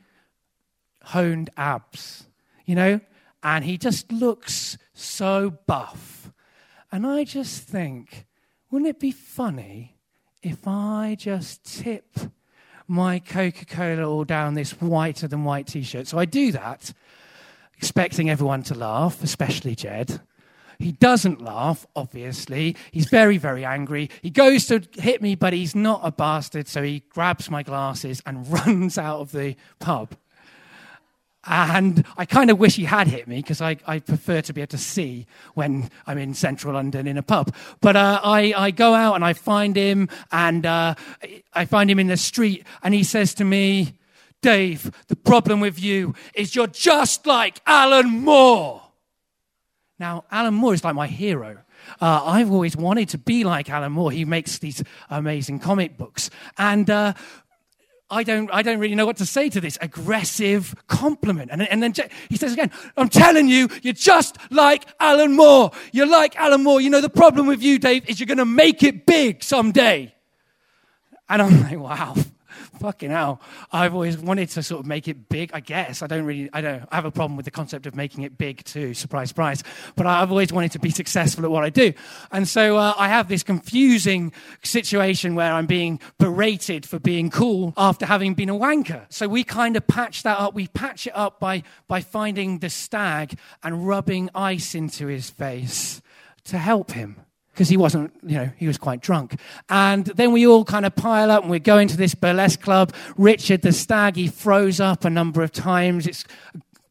[1.04, 2.28] honed abs,
[2.66, 3.00] you know,
[3.44, 6.32] and he just looks so buff.
[6.92, 8.26] And I just think,
[8.70, 9.97] wouldn't it be funny
[10.42, 12.18] if I just tip
[12.88, 16.08] my Coca Cola all down this whiter than white t shirt.
[16.08, 16.94] So I do that,
[17.78, 20.22] expecting everyone to laugh, especially Jed.
[20.80, 22.76] He doesn't laugh, obviously.
[22.92, 24.10] He's very, very angry.
[24.22, 28.22] He goes to hit me, but he's not a bastard, so he grabs my glasses
[28.26, 30.16] and runs out of the pub.
[31.48, 34.62] And I kind of wish he had hit me because I, I, prefer to be
[34.62, 37.56] able to see when I'm in central London in a pub.
[37.80, 40.95] But uh, I, I, go out and I find him, and uh,
[41.54, 43.93] I find him in the street, and he says to me,
[44.41, 48.82] Dave, the problem with you is you're just like Alan Moore.
[50.00, 51.60] Now, Alan Moore is like my hero.
[52.02, 54.12] Uh, I've always wanted to be like Alan Moore.
[54.12, 56.30] He makes these amazing comic books.
[56.58, 57.14] And uh,
[58.10, 61.51] I don't, I don't really know what to say to this aggressive compliment.
[61.51, 61.93] And, and then
[62.30, 65.72] he says again, I'm telling you, you're just like Alan Moore.
[65.91, 66.80] You're like Alan Moore.
[66.80, 70.14] You know, the problem with you, Dave, is you're going to make it big someday.
[71.28, 72.16] And I'm like, wow,
[72.80, 73.41] fucking hell.
[73.72, 76.01] I've always wanted to sort of make it big, I guess.
[76.01, 78.38] I don't really, I don't I have a problem with the concept of making it
[78.38, 79.63] big too, surprise, surprise.
[79.95, 81.93] But I've always wanted to be successful at what I do.
[82.32, 84.32] And so uh, I have this confusing
[84.63, 89.05] situation where I'm being berated for being cool after having been a wanker.
[89.09, 90.53] So we kind of patch that up.
[90.53, 96.01] We patch it up by, by finding the stag and rubbing ice into his face
[96.45, 97.18] to help him
[97.58, 99.39] because he wasn't, you know, he was quite drunk.
[99.68, 102.93] And then we all kind of pile up and we're going to this burlesque club.
[103.18, 106.05] Richard the stag, he froze up a number of times.
[106.05, 106.24] It's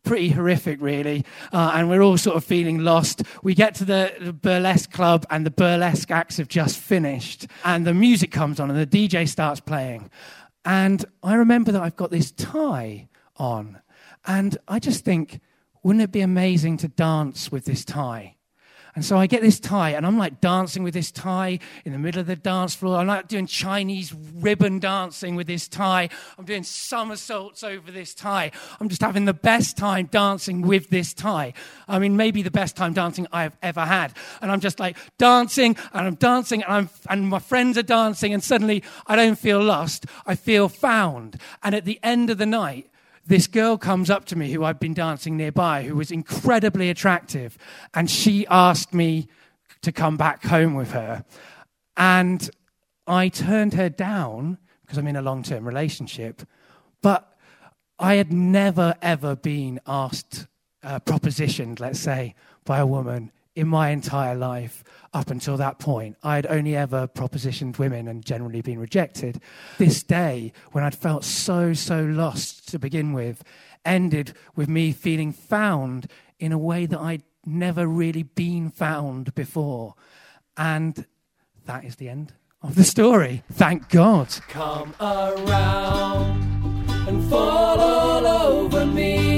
[0.02, 1.24] pretty horrific, really.
[1.52, 3.22] Uh, and we're all sort of feeling lost.
[3.44, 7.46] We get to the, the, burlesque club, and the burlesque acts have just finished.
[7.64, 10.10] And the music comes on, and the DJ starts playing.
[10.64, 13.78] And I remember that I've got this tie on.
[14.24, 15.38] And I just think,
[15.84, 18.35] wouldn't it be amazing to dance with this tie?
[18.96, 21.98] And so I get this tie, and I'm like dancing with this tie in the
[21.98, 22.96] middle of the dance floor.
[22.96, 26.08] I'm like doing Chinese ribbon dancing with this tie.
[26.38, 28.50] I'm doing somersaults over this tie.
[28.80, 31.52] I'm just having the best time dancing with this tie.
[31.86, 34.14] I mean, maybe the best time dancing I've ever had.
[34.40, 38.32] And I'm just like dancing, and I'm dancing, and, I'm, and my friends are dancing,
[38.32, 40.06] and suddenly I don't feel lost.
[40.24, 41.38] I feel found.
[41.62, 42.88] And at the end of the night,
[43.26, 47.58] this girl comes up to me who I've been dancing nearby, who was incredibly attractive,
[47.92, 49.28] and she asked me
[49.82, 51.24] to come back home with her.
[51.96, 52.48] And
[53.06, 56.42] I turned her down because I'm in a long term relationship,
[57.02, 57.36] but
[57.98, 60.46] I had never, ever been asked,
[60.82, 66.16] uh, propositioned, let's say, by a woman in my entire life up until that point.
[66.22, 69.40] I had only ever propositioned women and generally been rejected.
[69.78, 73.42] This day, when I'd felt so, so lost to begin with,
[73.84, 79.94] ended with me feeling found in a way that I'd never really been found before.
[80.56, 81.06] And
[81.66, 82.32] that is the end
[82.62, 83.44] of the story.
[83.52, 84.28] Thank God.
[84.48, 89.35] Come around and fall all over me.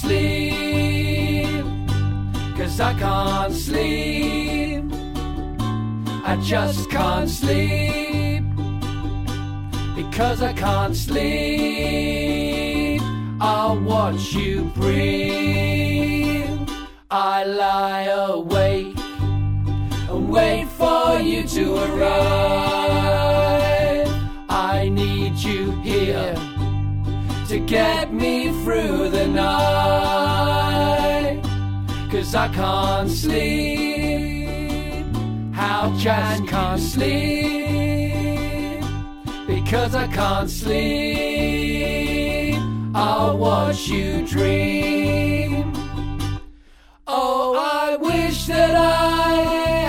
[0.00, 1.64] Sleep.
[2.56, 4.84] Cause I can't sleep,
[6.24, 8.42] I just can't sleep.
[9.94, 11.30] Because I can't sleep,
[13.40, 16.58] I'll watch you breathe.
[17.10, 18.98] I lie awake
[20.10, 22.86] and wait for you to arrive.
[24.48, 26.45] I need you here
[27.66, 29.42] get me through the night.
[32.10, 35.06] Cause I can't sleep.
[35.52, 38.82] How can you sleep?
[39.46, 42.56] Because I can't sleep.
[42.94, 45.74] I'll watch you dream.
[47.06, 49.34] Oh, I wish that I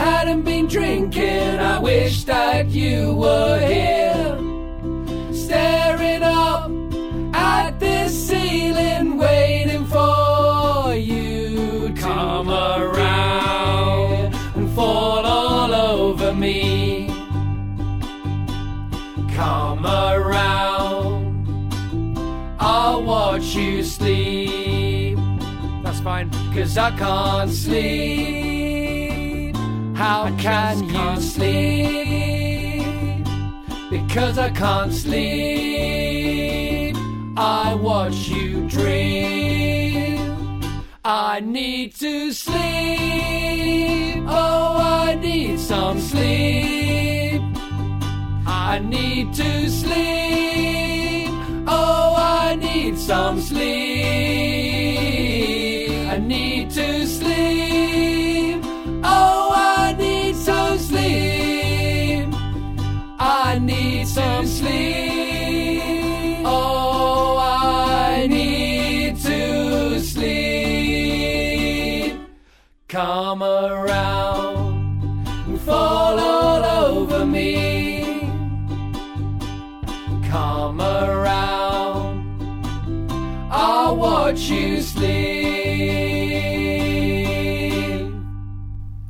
[0.06, 1.60] hadn't been drinking.
[1.60, 3.97] I wish that you were here,
[9.18, 17.08] waiting for you to come around and fall all over me.
[19.34, 21.46] Come around,
[22.60, 25.18] I'll watch you sleep.
[25.84, 26.30] That's fine.
[26.54, 28.88] Cause I can't sleep.
[29.96, 32.84] How I can you sleep?
[33.90, 36.87] Because I can't sleep.
[37.40, 40.18] I watch you dream.
[41.06, 42.58] I need to sleep.
[44.28, 47.44] Oh, I need some sleep.
[48.48, 51.30] I need to sleep.
[51.68, 54.87] Oh, I need some sleep.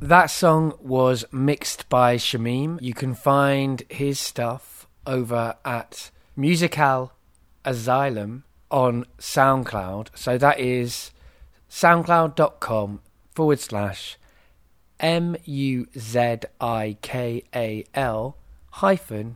[0.08, 2.82] That song was mixed by Shamim.
[2.82, 7.12] You can find his stuff over at Muzikal
[7.66, 10.08] Azylum on SoundCloud.
[10.16, 11.12] So that is
[11.70, 13.01] soundcloud.com
[13.36, 14.18] forward slash
[14.97, 18.38] M U Z I K A L
[18.76, 19.36] hyphen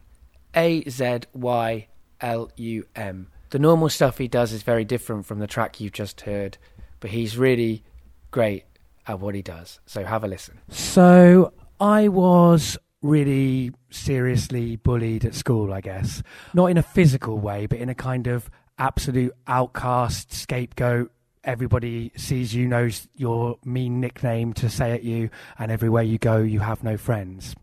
[0.56, 1.88] A Z Y
[2.22, 3.28] L U M.
[3.50, 6.58] The normal stuff he does is very different from the track you've just heard,
[7.02, 7.84] but he's really
[8.32, 8.64] great
[9.12, 9.80] at what he does.
[9.86, 10.60] So have a listen.
[10.70, 16.24] So I was really seriously bullied at school, I guess.
[16.54, 21.12] Not in a physical way, but in a kind of absolute outcast, scapegoat.
[21.44, 26.38] Everybody sees you, knows your mean nickname to say at you, and everywhere you go,
[26.38, 27.56] you have no friends.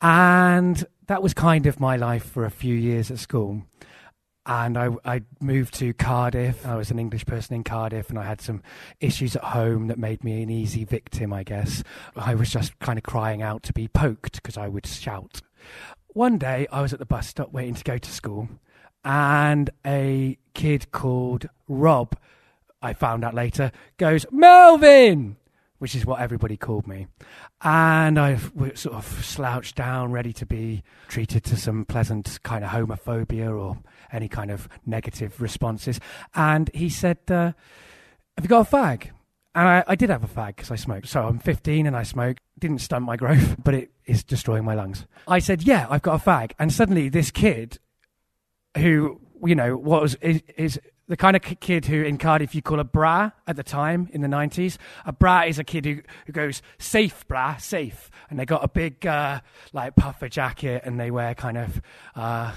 [0.00, 3.62] And that was kind of my life for a few years at school.
[4.46, 6.66] And I, I moved to Cardiff.
[6.66, 8.62] I was an English person in Cardiff, and I had some
[9.00, 11.82] issues at home that made me an easy victim, I guess.
[12.14, 15.40] I was just kind of crying out to be poked because I would shout.
[16.08, 18.48] One day, I was at the bus stop waiting to go to school,
[19.02, 22.16] and a kid called Rob,
[22.82, 25.36] I found out later, goes, Melvin!
[25.78, 27.08] Which is what everybody called me.
[27.62, 28.36] And I
[28.74, 33.78] sort of slouched down, ready to be treated to some pleasant kind of homophobia or
[34.12, 36.00] any kind of negative responses.
[36.34, 37.52] And he said, uh,
[38.36, 39.10] Have you got a fag?
[39.54, 41.08] And I, I did have a fag because I smoked.
[41.08, 42.38] So I'm 15 and I smoke.
[42.58, 45.06] Didn't stunt my growth, but it is destroying my lungs.
[45.28, 46.52] I said, Yeah, I've got a fag.
[46.58, 47.78] And suddenly this kid
[48.76, 52.80] who, you know, was is, is the kind of kid who in Cardiff you call
[52.80, 54.78] a bra at the time in the 90s.
[55.04, 58.10] A bra is a kid who, who goes safe, bra, safe.
[58.30, 59.40] And they got a big, uh,
[59.72, 61.82] like, puffer jacket and they wear kind of,
[62.14, 62.54] uh,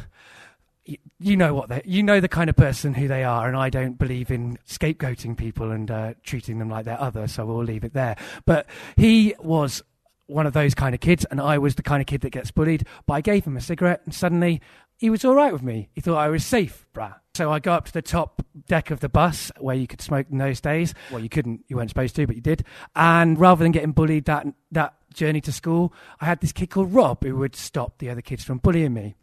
[1.20, 3.70] you know what they, you know the kind of person who they are, and I
[3.70, 7.84] don't believe in scapegoating people and uh, treating them like they're other, so we'll leave
[7.84, 8.16] it there.
[8.46, 9.84] But he was
[10.28, 12.52] one of those kind of kids, and I was the kind of kid that gets
[12.52, 12.86] bullied.
[13.06, 14.62] But I gave him a cigarette, and suddenly
[14.98, 15.90] he was all right with me.
[15.94, 17.16] He thought I was safe, bruh.
[17.36, 20.26] So I go up to the top deck of the bus where you could smoke
[20.32, 20.96] in those days.
[21.12, 22.64] Well, you couldn't, you weren't supposed to, but you did.
[22.96, 26.94] And rather than getting bullied that that journey to school, I had this kid called
[26.94, 29.16] Rob who would stop the other kids from bullying me.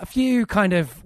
[0.00, 1.04] A few kind of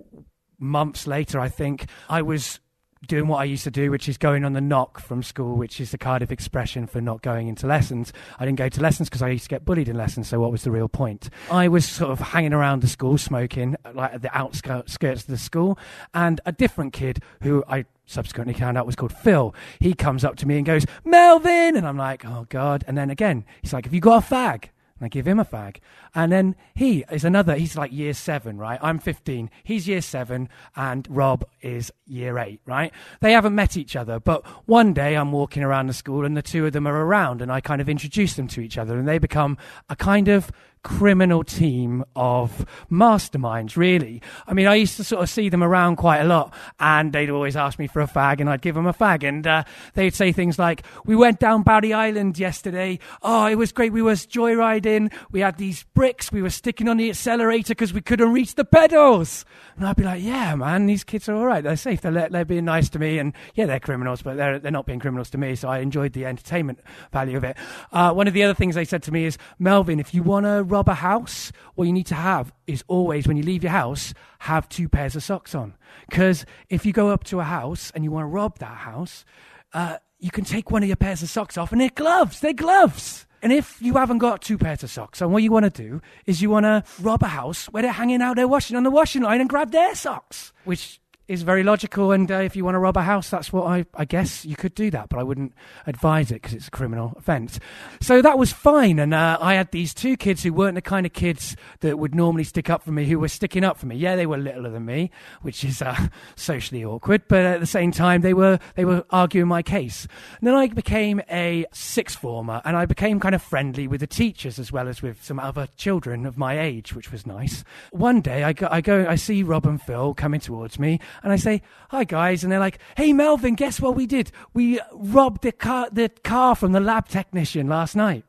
[0.59, 2.59] months later, I think I was
[3.07, 5.81] doing what I used to do, which is going on the knock from school, which
[5.81, 8.13] is the Cardiff expression for not going into lessons.
[8.39, 10.51] I didn't go to lessons because I used to get bullied in lessons, so what
[10.51, 11.31] was the real point?
[11.51, 15.39] I was sort of hanging around the school, smoking, like at the outskirts of the
[15.39, 15.79] school,
[16.15, 19.55] and a different kid who I subsequently found out was called Phil.
[19.81, 21.77] He comes up to me and goes, Melvin!
[21.77, 22.85] And I'm like, oh God.
[22.87, 24.71] And then again, he's like, have you got a fag?
[24.99, 25.77] And I give him a fag.
[26.15, 28.79] And then he is another, he's like year seven, right?
[28.83, 29.51] I'm 15.
[29.63, 32.93] He's year seven, and Rob is year eight, right?
[33.21, 36.43] They haven't met each other, but one day I'm walking around the school and the
[36.43, 39.07] two of them are around, and I kind of introduce them to each other, and
[39.07, 40.51] they become a kind of
[40.87, 44.23] criminal team of masterminds, really.
[44.47, 47.29] I mean, I used to sort of see them around quite a lot, and they'd
[47.29, 49.25] always ask me for a fag, and I'd give them a fag.
[49.25, 49.65] And uh,
[49.95, 53.01] they'd say things like, We went down Barry Island yesterday.
[53.21, 53.93] Oh, it was great.
[53.93, 55.13] We was joyriding.
[55.33, 56.31] We had these bricks.
[56.31, 59.45] We were sticking on the accelerator because we couldn't reach the pedals.
[59.77, 61.65] And I'd be like, Yeah, man, these kids are all right.
[61.65, 62.01] They're safe.
[62.01, 63.19] They're, they're being nice to me.
[63.19, 65.57] And yeah, they're criminals, but they're, they're not being criminals to me.
[65.57, 66.79] So I enjoyed the entertainment
[67.11, 67.57] value of it.
[67.91, 70.47] Uh, one of the other things they said to me is, Melvin, if you want
[70.47, 73.73] to rob a house, what you need to have is always, when you leave your
[73.73, 75.75] house, have two pairs of socks on.
[76.09, 79.25] Because if you go up to a house and you want to rob that house,
[79.73, 82.41] uh, you can take one of your pairs of socks off and they're gloves.
[82.41, 83.27] They're gloves.
[83.43, 86.03] And if you haven't got two pairs of socks, and what you want to do
[86.27, 88.91] is you want to rob a house where they're hanging out there washing on the
[88.91, 92.13] washing line and grab their socks, which is very logical.
[92.13, 94.57] And uh, if you want to rob a house, that's what I, I guess you
[94.57, 95.53] could do that, but I wouldn't
[95.87, 97.59] advise it because it's a criminal offence.
[98.01, 98.99] So that was fine.
[98.99, 102.15] And uh, I had these two kids who weren't the kind of kids that would
[102.15, 103.97] normally stick up for me, who were sticking up for me.
[103.97, 105.11] Yeah, they were littler than me,
[105.43, 109.49] which is uh, socially awkward, but at the same time, they were they were arguing
[109.49, 110.07] my case.
[110.39, 114.07] And then I became a sixth former, and I became kind of friendly with the
[114.07, 117.65] teachers as well as with some other children of my age, which was nice.
[117.91, 121.33] One day, I go, I go, I see Rob and Phil coming towards me and
[121.33, 124.31] I say, "Hi guys," and they're like, "Hey Melvin, guess what we did?
[124.55, 128.25] We robbed the car, the car from the lab technician last night."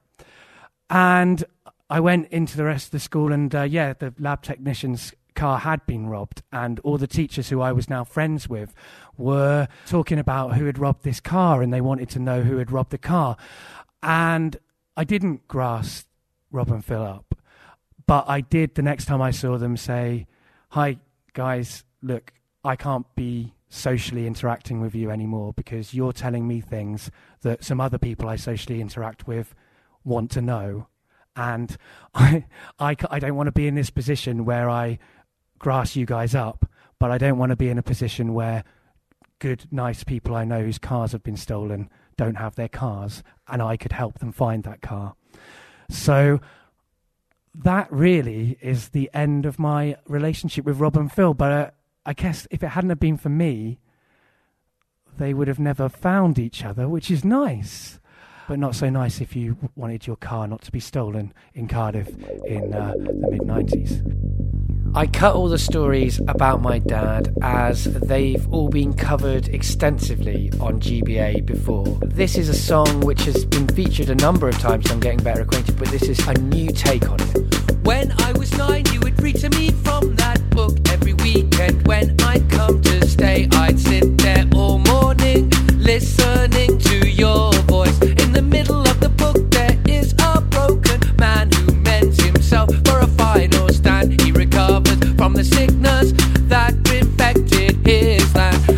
[0.89, 1.43] And
[1.89, 5.59] I went into the rest of the school, and uh, yeah, the lab technician's car
[5.59, 8.73] had been robbed, and all the teachers who I was now friends with
[9.17, 12.71] were talking about who had robbed this car, and they wanted to know who had
[12.71, 13.37] robbed the car.
[14.03, 14.57] And
[14.95, 16.07] I didn't grasp
[16.51, 17.35] Rob and Phil up,
[18.05, 20.27] but I did the next time I saw them say,
[20.69, 20.97] "Hi
[21.37, 22.33] guys, look,
[22.63, 27.81] I can't be socially interacting with you anymore because you're telling me things that some
[27.81, 29.53] other people I socially interact with
[30.03, 30.87] want to know.
[31.35, 31.75] And
[32.13, 32.45] I,
[32.79, 34.99] I, I don't want to be in this position where I
[35.59, 38.63] grass you guys up, but I don't want to be in a position where
[39.39, 43.61] good, nice people I know whose cars have been stolen don't have their cars, and
[43.61, 45.15] I could help them find that car.
[45.89, 46.41] So
[47.53, 51.33] that really is the end of my relationship with Rob and Phil.
[51.33, 51.71] But uh,
[52.07, 53.79] I guess if it hadn't have been for me,
[55.17, 57.99] they would have never found each other, which is nice.
[58.47, 62.07] But not so nice if you wanted your car not to be stolen in Cardiff
[62.45, 64.46] in uh, the mid 90s.
[64.97, 70.79] I cut all the stories about my dad as they've all been covered extensively on
[70.79, 71.85] GBA before.
[72.01, 75.41] This is a song which has been featured a number of times, I'm getting better
[75.41, 77.75] acquainted, but this is a new take on it.
[77.85, 81.85] When I was nine, you would read to me from that book every weekend.
[81.85, 88.01] When I'd come to stay, I'd sit there all morning listening to your voice.
[88.01, 88.86] In the middle
[95.17, 96.13] from the sickness
[96.47, 98.76] that infected his land.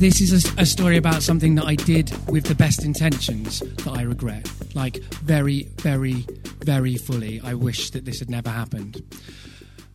[0.00, 3.90] This is a, a story about something that I did with the best intentions that
[3.90, 4.50] I regret.
[4.74, 6.24] Like, very, very,
[6.64, 7.38] very fully.
[7.44, 9.02] I wish that this had never happened.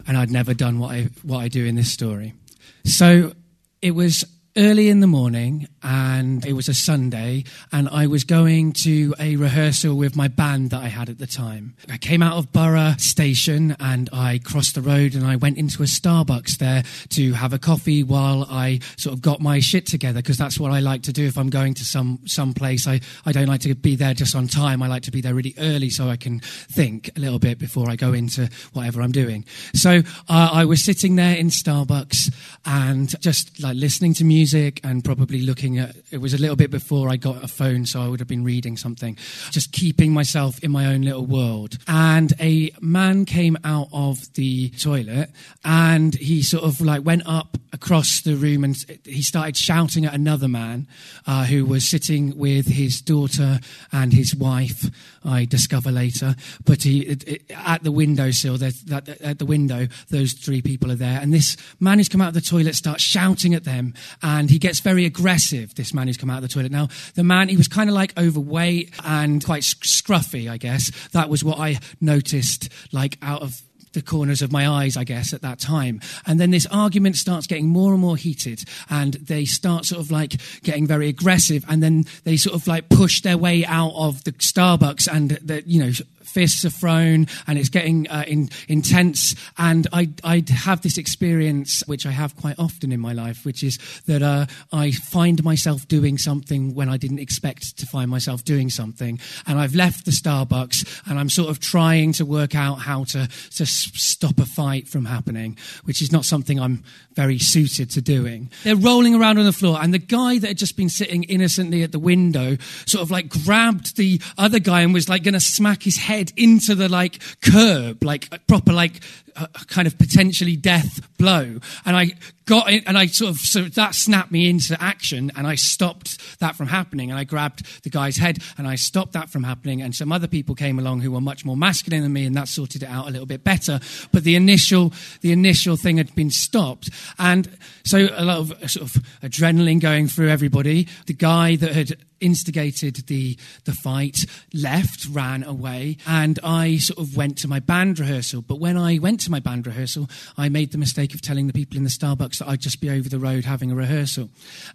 [0.08, 2.36] And I'd never done what I, what I do in this story.
[2.84, 3.34] So
[3.82, 4.24] it was
[4.58, 7.43] early in the morning and it was a Sunday
[7.74, 11.28] and I was going to a rehearsal with my band that I had at the
[11.28, 11.76] time.
[11.89, 15.84] I came out of Borough Station and I crossed the road and I went into
[15.84, 20.22] a Starbucks there to have a coffee while I sort of got my shit together
[20.22, 22.88] because that's what I like to do if I'm going to some some place.
[22.88, 24.82] I, I don't like to be there just on time.
[24.82, 27.89] I like to be there really early so I can think a little bit before
[27.89, 29.43] I go into whatever I'm doing.
[29.74, 32.34] So uh, I was sitting there in Starbucks
[32.66, 36.71] and just like listening to music and probably looking at it was a little bit
[36.71, 39.17] before I got a phone, so I would have been reading something,
[39.51, 41.77] just keeping myself in my own little world.
[41.87, 45.31] And a man came out of the toilet
[45.63, 50.13] and he sort of like went up across the room and he started shouting at
[50.13, 50.87] another man
[51.27, 53.59] uh, who was sitting with his daughter
[53.91, 54.85] and his wife.
[55.26, 58.55] I discover later, but he it, it, at the windowsill.
[58.63, 59.88] At the window.
[60.09, 63.03] Those three people are there, and this man who's come out of the toilet starts
[63.03, 65.76] shouting at them, and he gets very aggressive.
[65.76, 66.71] This man who's come out of the toilet.
[66.71, 70.91] Now, the man he was kind of like overweight and quite scruffy, I guess.
[71.09, 73.61] That was what I noticed, like out of
[73.95, 75.99] the corners of my eyes, I guess, at that time.
[76.27, 80.11] And then this argument starts getting more and more heated, and they start sort of
[80.11, 84.23] like getting very aggressive, and then they sort of like push their way out of
[84.23, 85.91] the Starbucks, and the, you know,
[86.26, 89.36] fists are thrown and it's getting uh, in, intense.
[89.57, 93.63] And I, I have this experience, which I have quite often in my life, which
[93.63, 98.43] is that uh, I find myself doing something when I didn't expect to find myself
[98.43, 99.19] doing something.
[99.47, 103.28] And I've left the Starbucks and I'm sort of trying to work out how to,
[103.55, 106.84] to stop a fight from happening, which is not something I'm
[107.15, 108.49] very suited to doing.
[108.63, 111.82] They're rolling around on the floor, and the guy that had just been sitting innocently
[111.84, 115.39] at the window sort of like grabbed the other guy and was like going to
[115.39, 119.03] smack his head into the like curb, like proper like
[119.36, 121.59] a kind of potentially death blow.
[121.86, 122.11] And I
[122.45, 126.39] got it, and I sort of so that snapped me into action, and I stopped
[126.39, 127.09] that from happening.
[127.09, 129.81] And I grabbed the guy's head, and I stopped that from happening.
[129.81, 132.47] And some other people came along who were much more masculine than me, and that
[132.47, 133.79] sorted it out a little bit better.
[134.11, 138.89] But the initial the initial thing had been stopped, and so a lot of sort
[138.89, 140.88] of adrenaline going through everybody.
[141.07, 147.15] The guy that had instigated the the fight left ran away and i sort of
[147.17, 150.71] went to my band rehearsal but when i went to my band rehearsal i made
[150.71, 153.19] the mistake of telling the people in the starbucks that I'd just be over the
[153.19, 154.30] road having a rehearsal.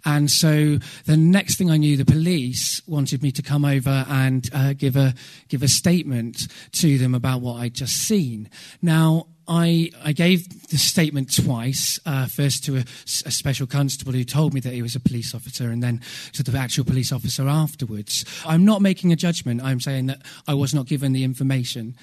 [0.05, 4.49] And so the next thing I knew, the police wanted me to come over and
[4.53, 5.13] uh, give a
[5.49, 8.49] give a statement to them about what I'd just seen.
[8.81, 9.27] Now.
[9.47, 14.53] I, I gave the statement twice, uh, first to a, a, special constable who told
[14.53, 16.01] me that he was a police officer, and then
[16.33, 18.23] to the actual police officer afterwards.
[18.45, 19.61] I'm not making a judgment.
[19.61, 21.95] I'm saying that I was not given the information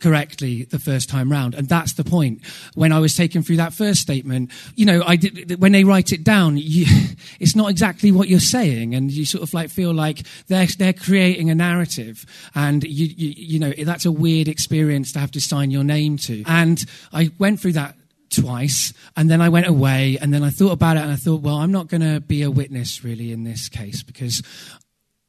[0.00, 1.54] correctly the first time round.
[1.54, 2.42] And that's the point.
[2.74, 6.12] When I was taken through that first statement, you know, I did, when they write
[6.12, 6.86] it down, you,
[7.40, 8.94] it's not exactly what you're saying.
[8.94, 12.26] And you sort of like feel like they're, they're creating a narrative.
[12.54, 16.16] And you, you, you know, that's a weird experience to have to sign your name
[16.18, 16.44] to.
[16.46, 16.73] And
[17.12, 17.96] I went through that
[18.30, 21.42] twice and then I went away and then I thought about it and I thought,
[21.42, 24.42] well, I'm not going to be a witness really in this case because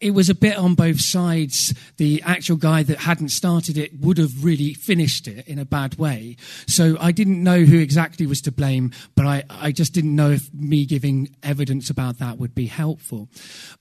[0.02, 1.74] it was a bit on both sides.
[1.98, 5.98] The actual guy that hadn't started it would have really finished it in a bad
[5.98, 6.36] way.
[6.68, 10.32] So I didn't know who exactly was to blame, but I, I just didn't know
[10.32, 13.30] if me giving evidence about that would be helpful.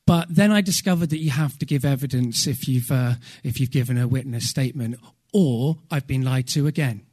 [0.06, 3.72] But then I discovered that you have to give evidence if you've, uh, if you've
[3.72, 5.00] given a witness statement,
[5.32, 7.04] or I've been lied to again.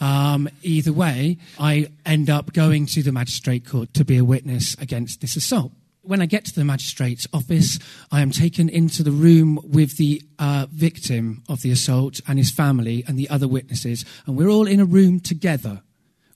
[0.00, 4.74] Um, either way, I end up going to the magistrate court to be a witness
[4.80, 5.72] against this assault.
[6.02, 7.80] When I get to the magistrate's office,
[8.12, 12.50] I am taken into the room with the uh, victim of the assault and his
[12.50, 15.82] family and the other witnesses, and we're all in a room together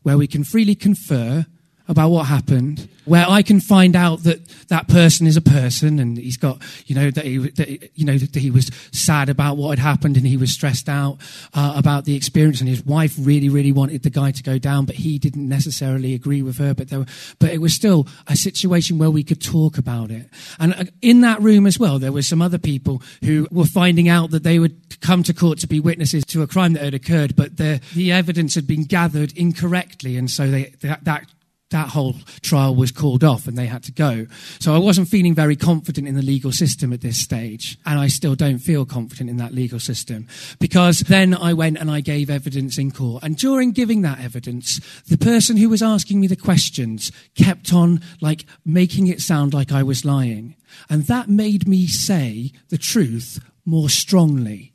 [0.03, 1.47] where we can freely confer
[1.91, 6.17] about what happened, where I can find out that that person is a person and
[6.17, 9.77] he's got, you know, that he, that, you know, that he was sad about what
[9.77, 11.19] had happened and he was stressed out
[11.53, 14.85] uh, about the experience and his wife really, really wanted the guy to go down,
[14.85, 16.75] but he didn't necessarily agree with her.
[16.75, 17.07] But there, were,
[17.41, 20.29] but it was still a situation where we could talk about it.
[20.61, 24.09] And uh, in that room as well, there were some other people who were finding
[24.09, 26.95] out that they would come to court to be witnesses to a crime that had
[26.95, 30.17] occurred, but the, the evidence had been gathered incorrectly.
[30.17, 31.25] And so they, that, that
[31.71, 34.27] that whole trial was called off and they had to go.
[34.59, 37.79] So I wasn't feeling very confident in the legal system at this stage.
[37.87, 40.27] And I still don't feel confident in that legal system
[40.59, 43.23] because then I went and I gave evidence in court.
[43.23, 48.01] And during giving that evidence, the person who was asking me the questions kept on
[48.21, 50.57] like making it sound like I was lying.
[50.89, 54.73] And that made me say the truth more strongly.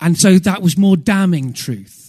[0.00, 2.01] And so that was more damning truth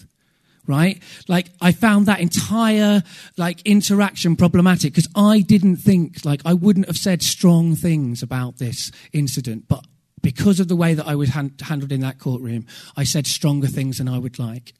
[0.68, 1.02] right?
[1.28, 3.04] Like I found that entire
[3.38, 8.58] like interaction problematic because I didn't think like I wouldn't have said strong things about
[8.58, 9.86] this incident, but
[10.24, 13.68] because of the way that I was hand- handled in that courtroom, I said stronger
[13.68, 14.74] things than I would like.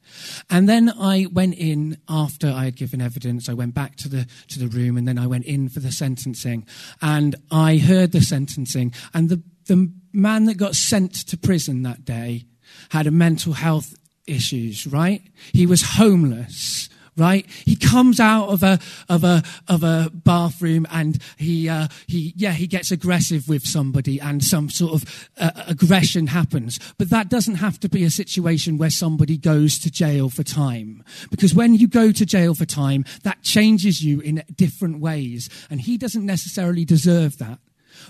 [0.50, 3.50] And then I went in after I had given evidence.
[3.50, 5.92] I went back to the to the room, and then I went in for the
[5.92, 6.66] sentencing.
[7.02, 12.06] And I heard the sentencing, and the the man that got sent to prison that
[12.06, 12.46] day
[12.90, 13.96] had a mental health
[14.28, 15.22] issues, right?
[15.54, 17.46] He was homeless, right?
[17.66, 22.52] He comes out of a of a of a bathroom and he uh, he yeah
[22.52, 26.80] he gets aggressive with somebody and some sort of uh, aggression happens.
[26.98, 31.04] But that doesn't have to be a situation where somebody goes to jail for time
[31.30, 35.82] because when you go to jail for time, that changes you in different ways, and
[35.82, 37.60] he doesn't necessarily deserve that.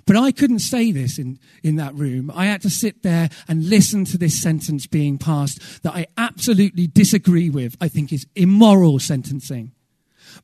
[0.06, 2.32] But I couldn't say this in, in that room.
[2.34, 6.88] I had to sit there and listen to this sentence being passed that I absolutely
[6.88, 9.72] disagree with, I think is immoral sentencing.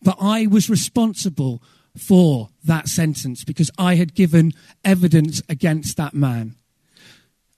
[0.02, 1.62] But I was responsible
[1.98, 4.54] for that sentence because I had given
[4.86, 6.56] evidence against that man.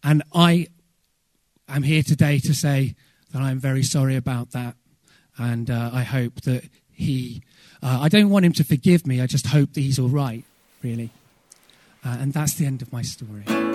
[0.04, 0.68] And I
[1.68, 2.96] am here today to say
[3.32, 4.76] that I'm very sorry about that.
[5.38, 7.42] And uh, I hope that he,
[7.82, 10.44] uh, I don't want him to forgive me, I just hope that he's all right,
[10.84, 11.10] really.
[12.04, 13.71] Uh, and that's the end of my story.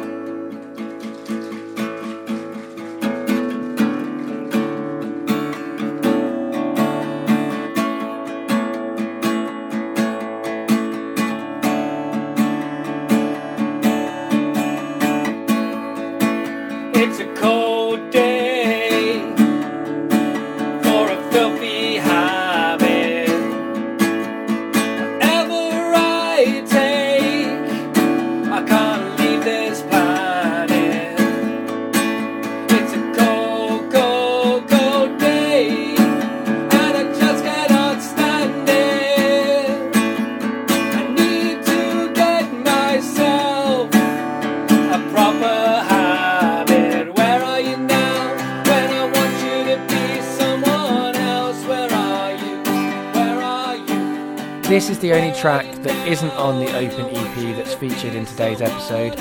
[55.47, 59.15] Track that isn't on the open EP that's featured in today's episode.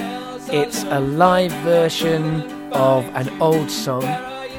[0.52, 2.42] It's a live version
[2.74, 4.02] of an old song.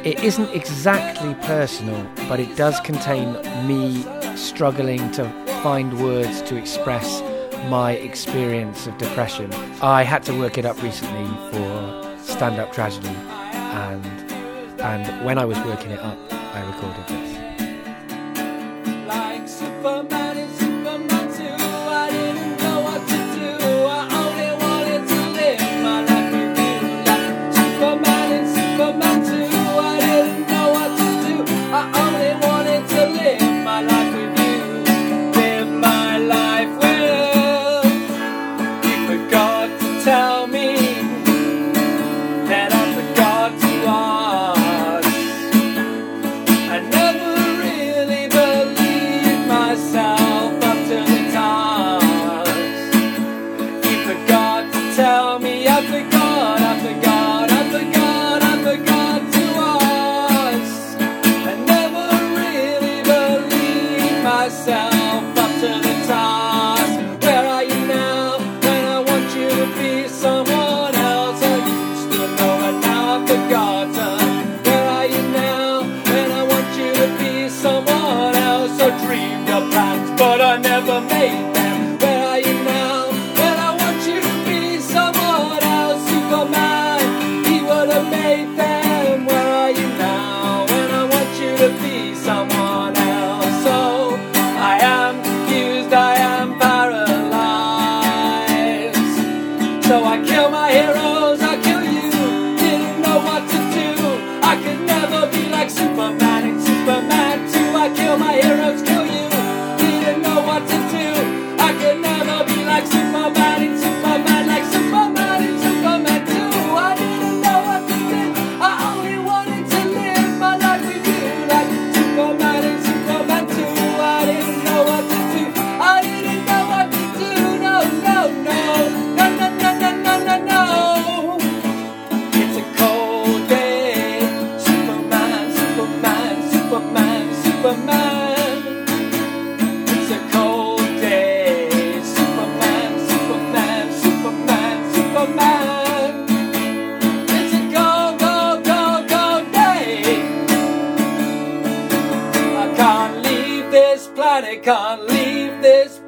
[0.04, 3.32] It isn't exactly personal, but it does contain
[3.66, 4.04] me
[4.36, 5.28] struggling to
[5.64, 7.20] find words to express
[7.68, 9.52] my experience of depression.
[9.82, 14.06] I had to work it up recently for stand up tragedy, and,
[14.80, 17.25] and when I was working it up, I recorded this.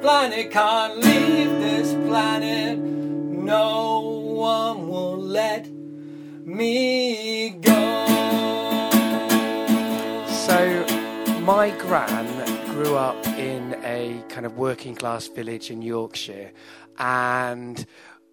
[0.01, 2.79] Planet, can't leave this planet.
[2.79, 5.69] No one will let
[6.45, 8.07] me go.
[10.27, 10.85] So,
[11.41, 12.25] my gran
[12.73, 16.51] grew up in a kind of working class village in Yorkshire,
[16.97, 17.85] and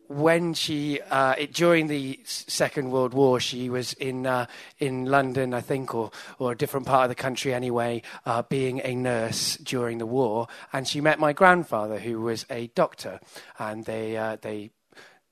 [0.09, 4.47] when she uh, it, during the Second World War, she was in uh,
[4.79, 8.81] in London, I think, or or a different part of the country anyway, uh, being
[8.85, 13.21] a nurse during the war, and she met my grandfather, who was a doctor,
[13.59, 14.71] and they uh, they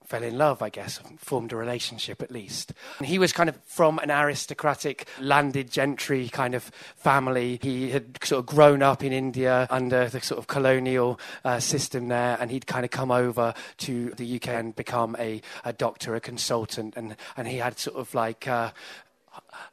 [0.07, 2.73] fell in love, I guess, formed a relationship at least.
[3.03, 6.63] He was kind of from an aristocratic landed gentry kind of
[6.95, 7.59] family.
[7.61, 12.07] He had sort of grown up in India under the sort of colonial uh, system
[12.07, 16.15] there, and he'd kind of come over to the UK and become a, a doctor,
[16.15, 18.47] a consultant, and, and he had sort of like.
[18.47, 18.71] Uh,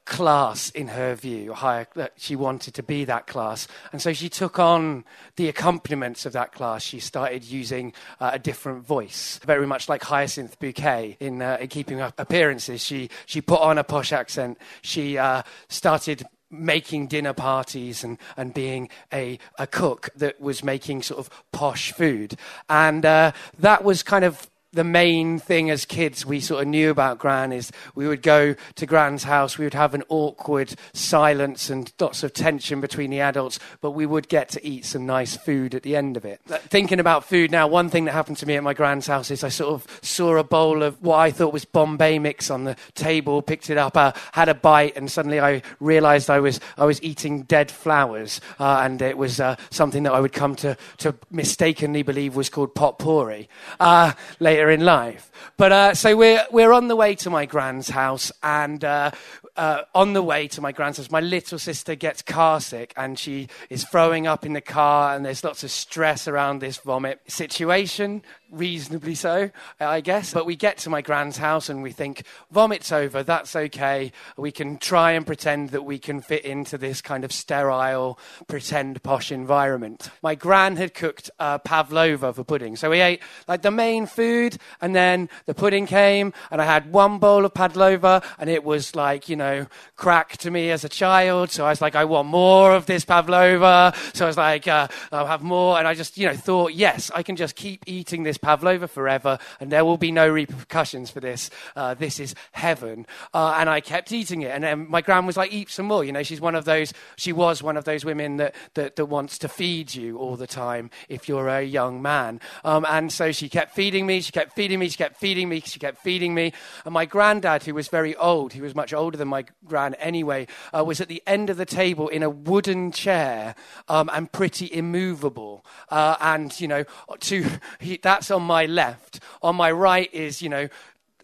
[0.05, 3.69] class in her view higher that she wanted to be that class.
[3.93, 5.05] And so she took on
[5.37, 6.83] the accompaniments of that class.
[6.83, 11.69] She started using uh, a different voice very much like hyacinth bouquet in, uh, in
[11.69, 12.85] keeping up appearances.
[12.85, 14.59] She she put on a posh accent.
[14.83, 21.03] She uh, started making dinner parties and, and being a, a cook that was making
[21.03, 22.37] sort of posh food.
[22.69, 26.91] And uh, that was kind of the main thing as kids we sort of knew
[26.91, 31.68] about Gran is we would go to Gran's house, we would have an awkward silence
[31.68, 35.37] and lots of tension between the adults, but we would get to eat some nice
[35.37, 36.41] food at the end of it.
[36.47, 39.45] Thinking about food now, one thing that happened to me at my Gran's house is
[39.45, 42.77] I sort of saw a bowl of what I thought was Bombay mix on the
[42.95, 46.87] table, picked it up, uh, had a bite, and suddenly I realized I was, I
[46.87, 50.79] was eating dead flowers, uh, and it was uh, something that I would come to,
[50.99, 53.49] to mistakenly believe was called potpourri
[53.79, 55.31] uh, later in life.
[55.57, 59.11] But uh, so we're, we're on the way to my grand's house, and uh,
[59.57, 63.19] uh, on the way to my grand's house, my little sister gets car sick, and
[63.19, 67.21] she is throwing up in the car, and there's lots of stress around this vomit
[67.27, 68.23] situation.
[68.53, 69.51] Reasonably so,
[69.81, 70.33] I guess.
[70.33, 74.13] But we get to my grand's house and we think, vomit's over, that's okay.
[74.37, 79.03] We can try and pretend that we can fit into this kind of sterile, pretend
[79.03, 80.11] posh environment.
[80.23, 82.77] My gran had cooked uh, pavlova for pudding.
[82.77, 86.93] So we ate like the main food and then the pudding came and I had
[86.93, 90.89] one bowl of pavlova and it was like, you know, crack to me as a
[90.89, 91.51] child.
[91.51, 93.95] So I was like, I want more of this pavlova.
[94.13, 95.79] So I was like, uh, I'll have more.
[95.79, 99.38] And I just, you know, thought, yes, I can just keep eating this pavlova forever,
[99.61, 101.49] and there will be no repercussions for this.
[101.76, 103.07] Uh, this is heaven.
[103.32, 106.05] Uh, and I kept eating it, and then my gran was like, "Eat some more."
[106.05, 106.93] You know, she's one of those.
[107.16, 110.47] She was one of those women that that, that wants to feed you all the
[110.47, 112.40] time if you're a young man.
[112.64, 114.20] Um, and so she kept feeding me.
[114.20, 114.88] She kept feeding me.
[114.88, 115.61] She kept feeding me.
[115.61, 116.53] She kept feeding me.
[116.84, 120.49] And my granddad, who was very old, he was much older than my gran anyway,
[120.76, 123.55] uh, was at the end of the table in a wooden chair
[123.88, 125.64] um, and pretty immovable.
[125.90, 126.84] Uh, and you know,
[127.20, 127.47] to
[127.78, 129.20] he, that's on my left.
[129.43, 130.68] On my right is, you know,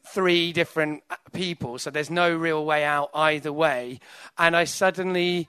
[0.07, 1.03] three different
[1.33, 1.79] people.
[1.79, 4.01] So there's no real way out either way.
[4.37, 5.49] And I suddenly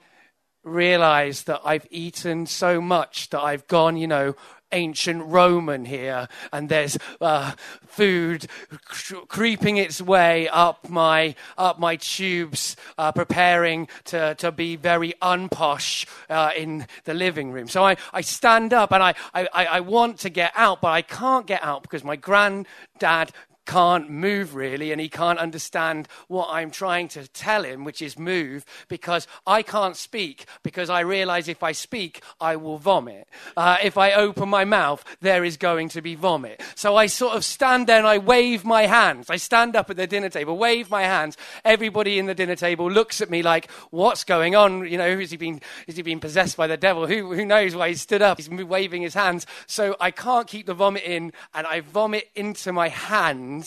[0.62, 4.36] realized that I've eaten so much that I've gone, you know,
[4.72, 7.52] ancient Roman here, and there's uh,
[7.86, 8.46] food
[8.84, 15.14] cr- creeping its way up my up my tubes, uh, preparing to, to be very
[15.22, 17.68] unposh uh, in the living room.
[17.68, 21.02] So I, I stand up and I, I, I want to get out, but I
[21.02, 23.32] can't get out because my granddad
[23.70, 28.18] can't move really, and he can't understand what I'm trying to tell him, which is
[28.18, 33.28] move, because I can't speak, because I realize if I speak, I will vomit.
[33.56, 36.60] Uh, if I open my mouth, there is going to be vomit.
[36.74, 39.30] So I sort of stand there and I wave my hands.
[39.30, 41.36] I stand up at the dinner table, wave my hands.
[41.64, 44.84] Everybody in the dinner table looks at me like, what's going on?
[44.90, 47.06] You know, has he been, has he been possessed by the devil?
[47.06, 48.38] Who, who knows why he stood up?
[48.38, 49.46] He's waving his hands.
[49.68, 53.59] So I can't keep the vomit in, and I vomit into my hands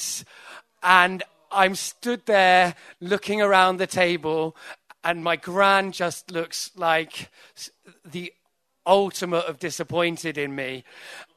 [0.81, 4.55] and I'm stood there looking around the table,
[5.03, 7.29] and my gran just looks like
[8.05, 8.33] the
[8.85, 10.83] ultimate of disappointed in me.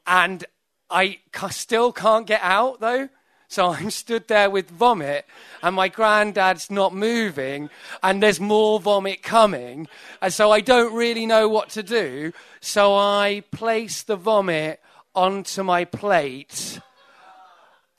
[0.05, 0.45] And
[0.89, 1.19] I
[1.51, 3.09] still can't get out, though.
[3.49, 5.25] So I'm stood there with vomit,
[5.61, 7.69] and my granddad's not moving,
[8.03, 9.87] and there's more vomit coming.
[10.21, 12.33] And so I don't really know what to do.
[12.59, 14.81] So I place the vomit
[15.15, 16.79] onto my plate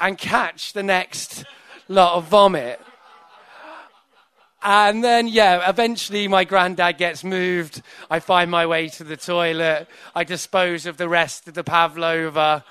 [0.01, 1.45] and catch the next
[1.89, 2.81] lot of vomit.
[4.63, 7.81] And then, yeah, eventually my granddad gets moved.
[8.11, 9.87] I find my way to the toilet.
[10.15, 12.65] I dispose of the rest of the pavlova.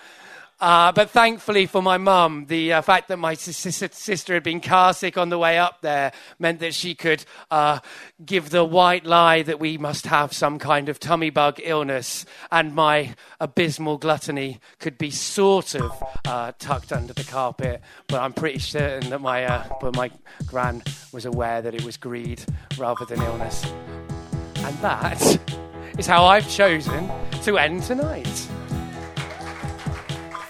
[0.59, 4.91] Uh, but thankfully for my mum, the uh, fact that my sister had been car
[4.91, 7.79] sick on the way up there meant that she could uh,
[8.25, 12.73] give the white lie that we must have some kind of tummy bug illness, and
[12.73, 17.79] my abysmal gluttony could be sort of uh, tucked under the carpet.
[18.07, 20.09] But I'm pretty certain that my, uh, but my
[20.47, 20.81] gran
[21.13, 22.43] was aware that it was greed
[22.79, 23.63] rather than illness.
[24.57, 25.39] And that
[25.99, 27.11] is how I've chosen
[27.43, 28.47] to end tonight.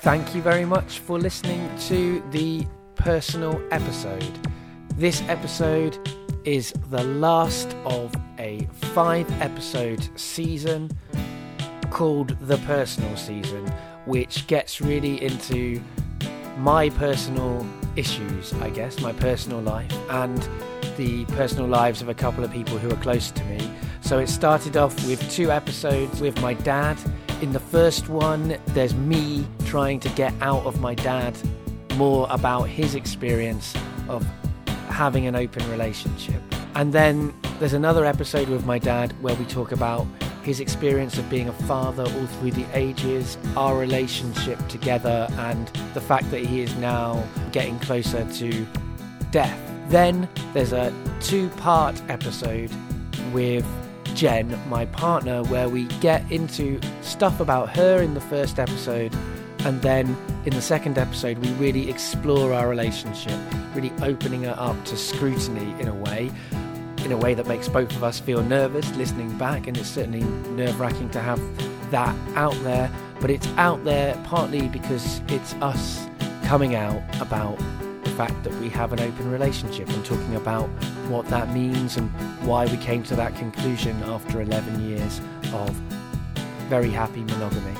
[0.08, 4.40] Thank you very much for listening to the personal episode.
[4.96, 6.00] This episode
[6.46, 10.98] is the last of a five episode season
[11.90, 13.68] called the personal season,
[14.06, 15.84] which gets really into
[16.58, 20.48] my personal issues, I guess, my personal life, and
[20.96, 23.70] the personal lives of a couple of people who are close to me.
[24.00, 26.98] So it started off with two episodes with my dad
[27.42, 31.38] in the first one, there's me trying to get out of my dad
[31.96, 33.76] more about his experience
[34.10, 34.26] of
[34.88, 36.42] having an open relationship.
[36.76, 40.08] And then there's another episode with my dad where we talk about
[40.44, 46.02] his experience of being a father all through the ages, our relationship together, and the
[46.02, 48.66] fact that he is now getting closer to
[49.32, 49.60] death.
[49.90, 52.72] Then there's a two part episode
[53.34, 53.66] with
[54.18, 59.16] Jen, my partner, where we get into stuff about her in the first episode,
[59.60, 63.40] and then in the second episode, we really explore our relationship,
[63.76, 66.32] really opening it up to scrutiny in a way,
[67.06, 70.24] in a way that makes both of us feel nervous listening back, and it's certainly
[70.56, 71.40] nerve wracking to have
[71.92, 72.92] that out there.
[73.22, 76.08] But it's out there partly because it's us
[76.44, 77.60] coming out about
[78.18, 80.66] fact that we have an open relationship and talking about
[81.08, 82.10] what that means and
[82.42, 85.22] why we came to that conclusion after 11 years
[85.54, 85.70] of
[86.68, 87.78] very happy monogamy.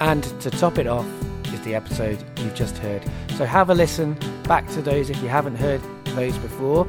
[0.00, 1.06] And to top it off
[1.54, 3.02] is the episode you've just heard.
[3.38, 5.80] So have a listen back to those if you haven't heard
[6.14, 6.86] those before.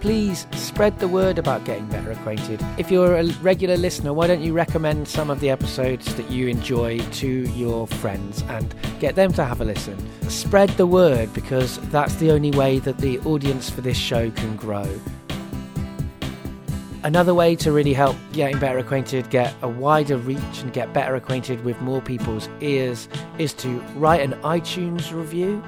[0.00, 2.64] Please spread the word about getting better acquainted.
[2.78, 6.48] If you're a regular listener, why don't you recommend some of the episodes that you
[6.48, 9.98] enjoy to your friends and get them to have a listen?
[10.28, 14.56] Spread the word because that's the only way that the audience for this show can
[14.56, 14.88] grow.
[17.04, 21.14] Another way to really help getting better acquainted, get a wider reach, and get better
[21.14, 23.08] acquainted with more people's ears
[23.38, 25.58] is to write an iTunes review,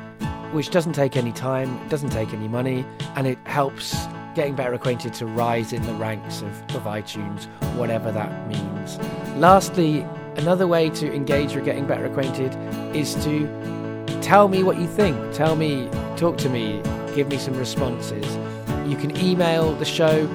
[0.52, 2.84] which doesn't take any time, doesn't take any money,
[3.14, 7.44] and it helps getting better acquainted to rise in the ranks of, of iTunes,
[7.74, 8.98] whatever that means.
[9.36, 12.54] Lastly, another way to engage with getting better acquainted
[12.94, 13.46] is to
[14.22, 15.16] tell me what you think.
[15.34, 16.82] Tell me, talk to me,
[17.14, 18.26] give me some responses.
[18.88, 20.26] You can email the show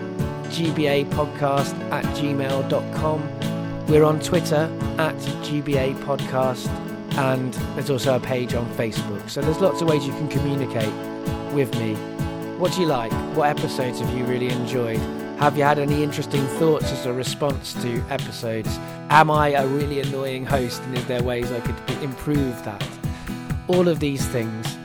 [0.49, 3.85] gbapodcast at gmail.com.
[3.87, 6.67] We're on Twitter at GBA Podcast,
[7.17, 9.29] and there's also a page on Facebook.
[9.29, 10.93] So there's lots of ways you can communicate
[11.53, 11.95] with me.
[12.57, 13.11] What do you like?
[13.35, 14.99] What episodes have you really enjoyed?
[15.39, 18.79] Have you had any interesting thoughts as a response to episodes?
[19.09, 22.81] Am I a really annoying host, and is there ways I could improve that?
[23.67, 24.77] All of these things,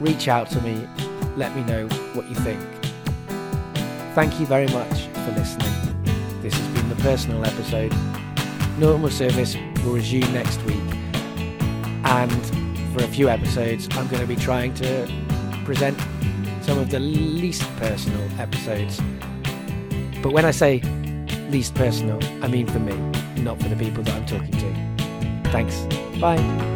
[0.00, 0.88] reach out to me,
[1.36, 2.58] let me know what you think.
[4.14, 5.74] Thank you very much for listening.
[6.40, 7.94] This has been the personal episode.
[8.78, 10.82] Normal service will resume next week.
[12.04, 15.06] And for a few episodes, I'm going to be trying to
[15.66, 15.98] present
[16.64, 19.00] some of the least personal episodes.
[20.22, 20.80] But when I say
[21.50, 22.94] least personal, I mean for me,
[23.42, 25.50] not for the people that I'm talking to.
[25.50, 25.76] Thanks.
[26.18, 26.73] Bye.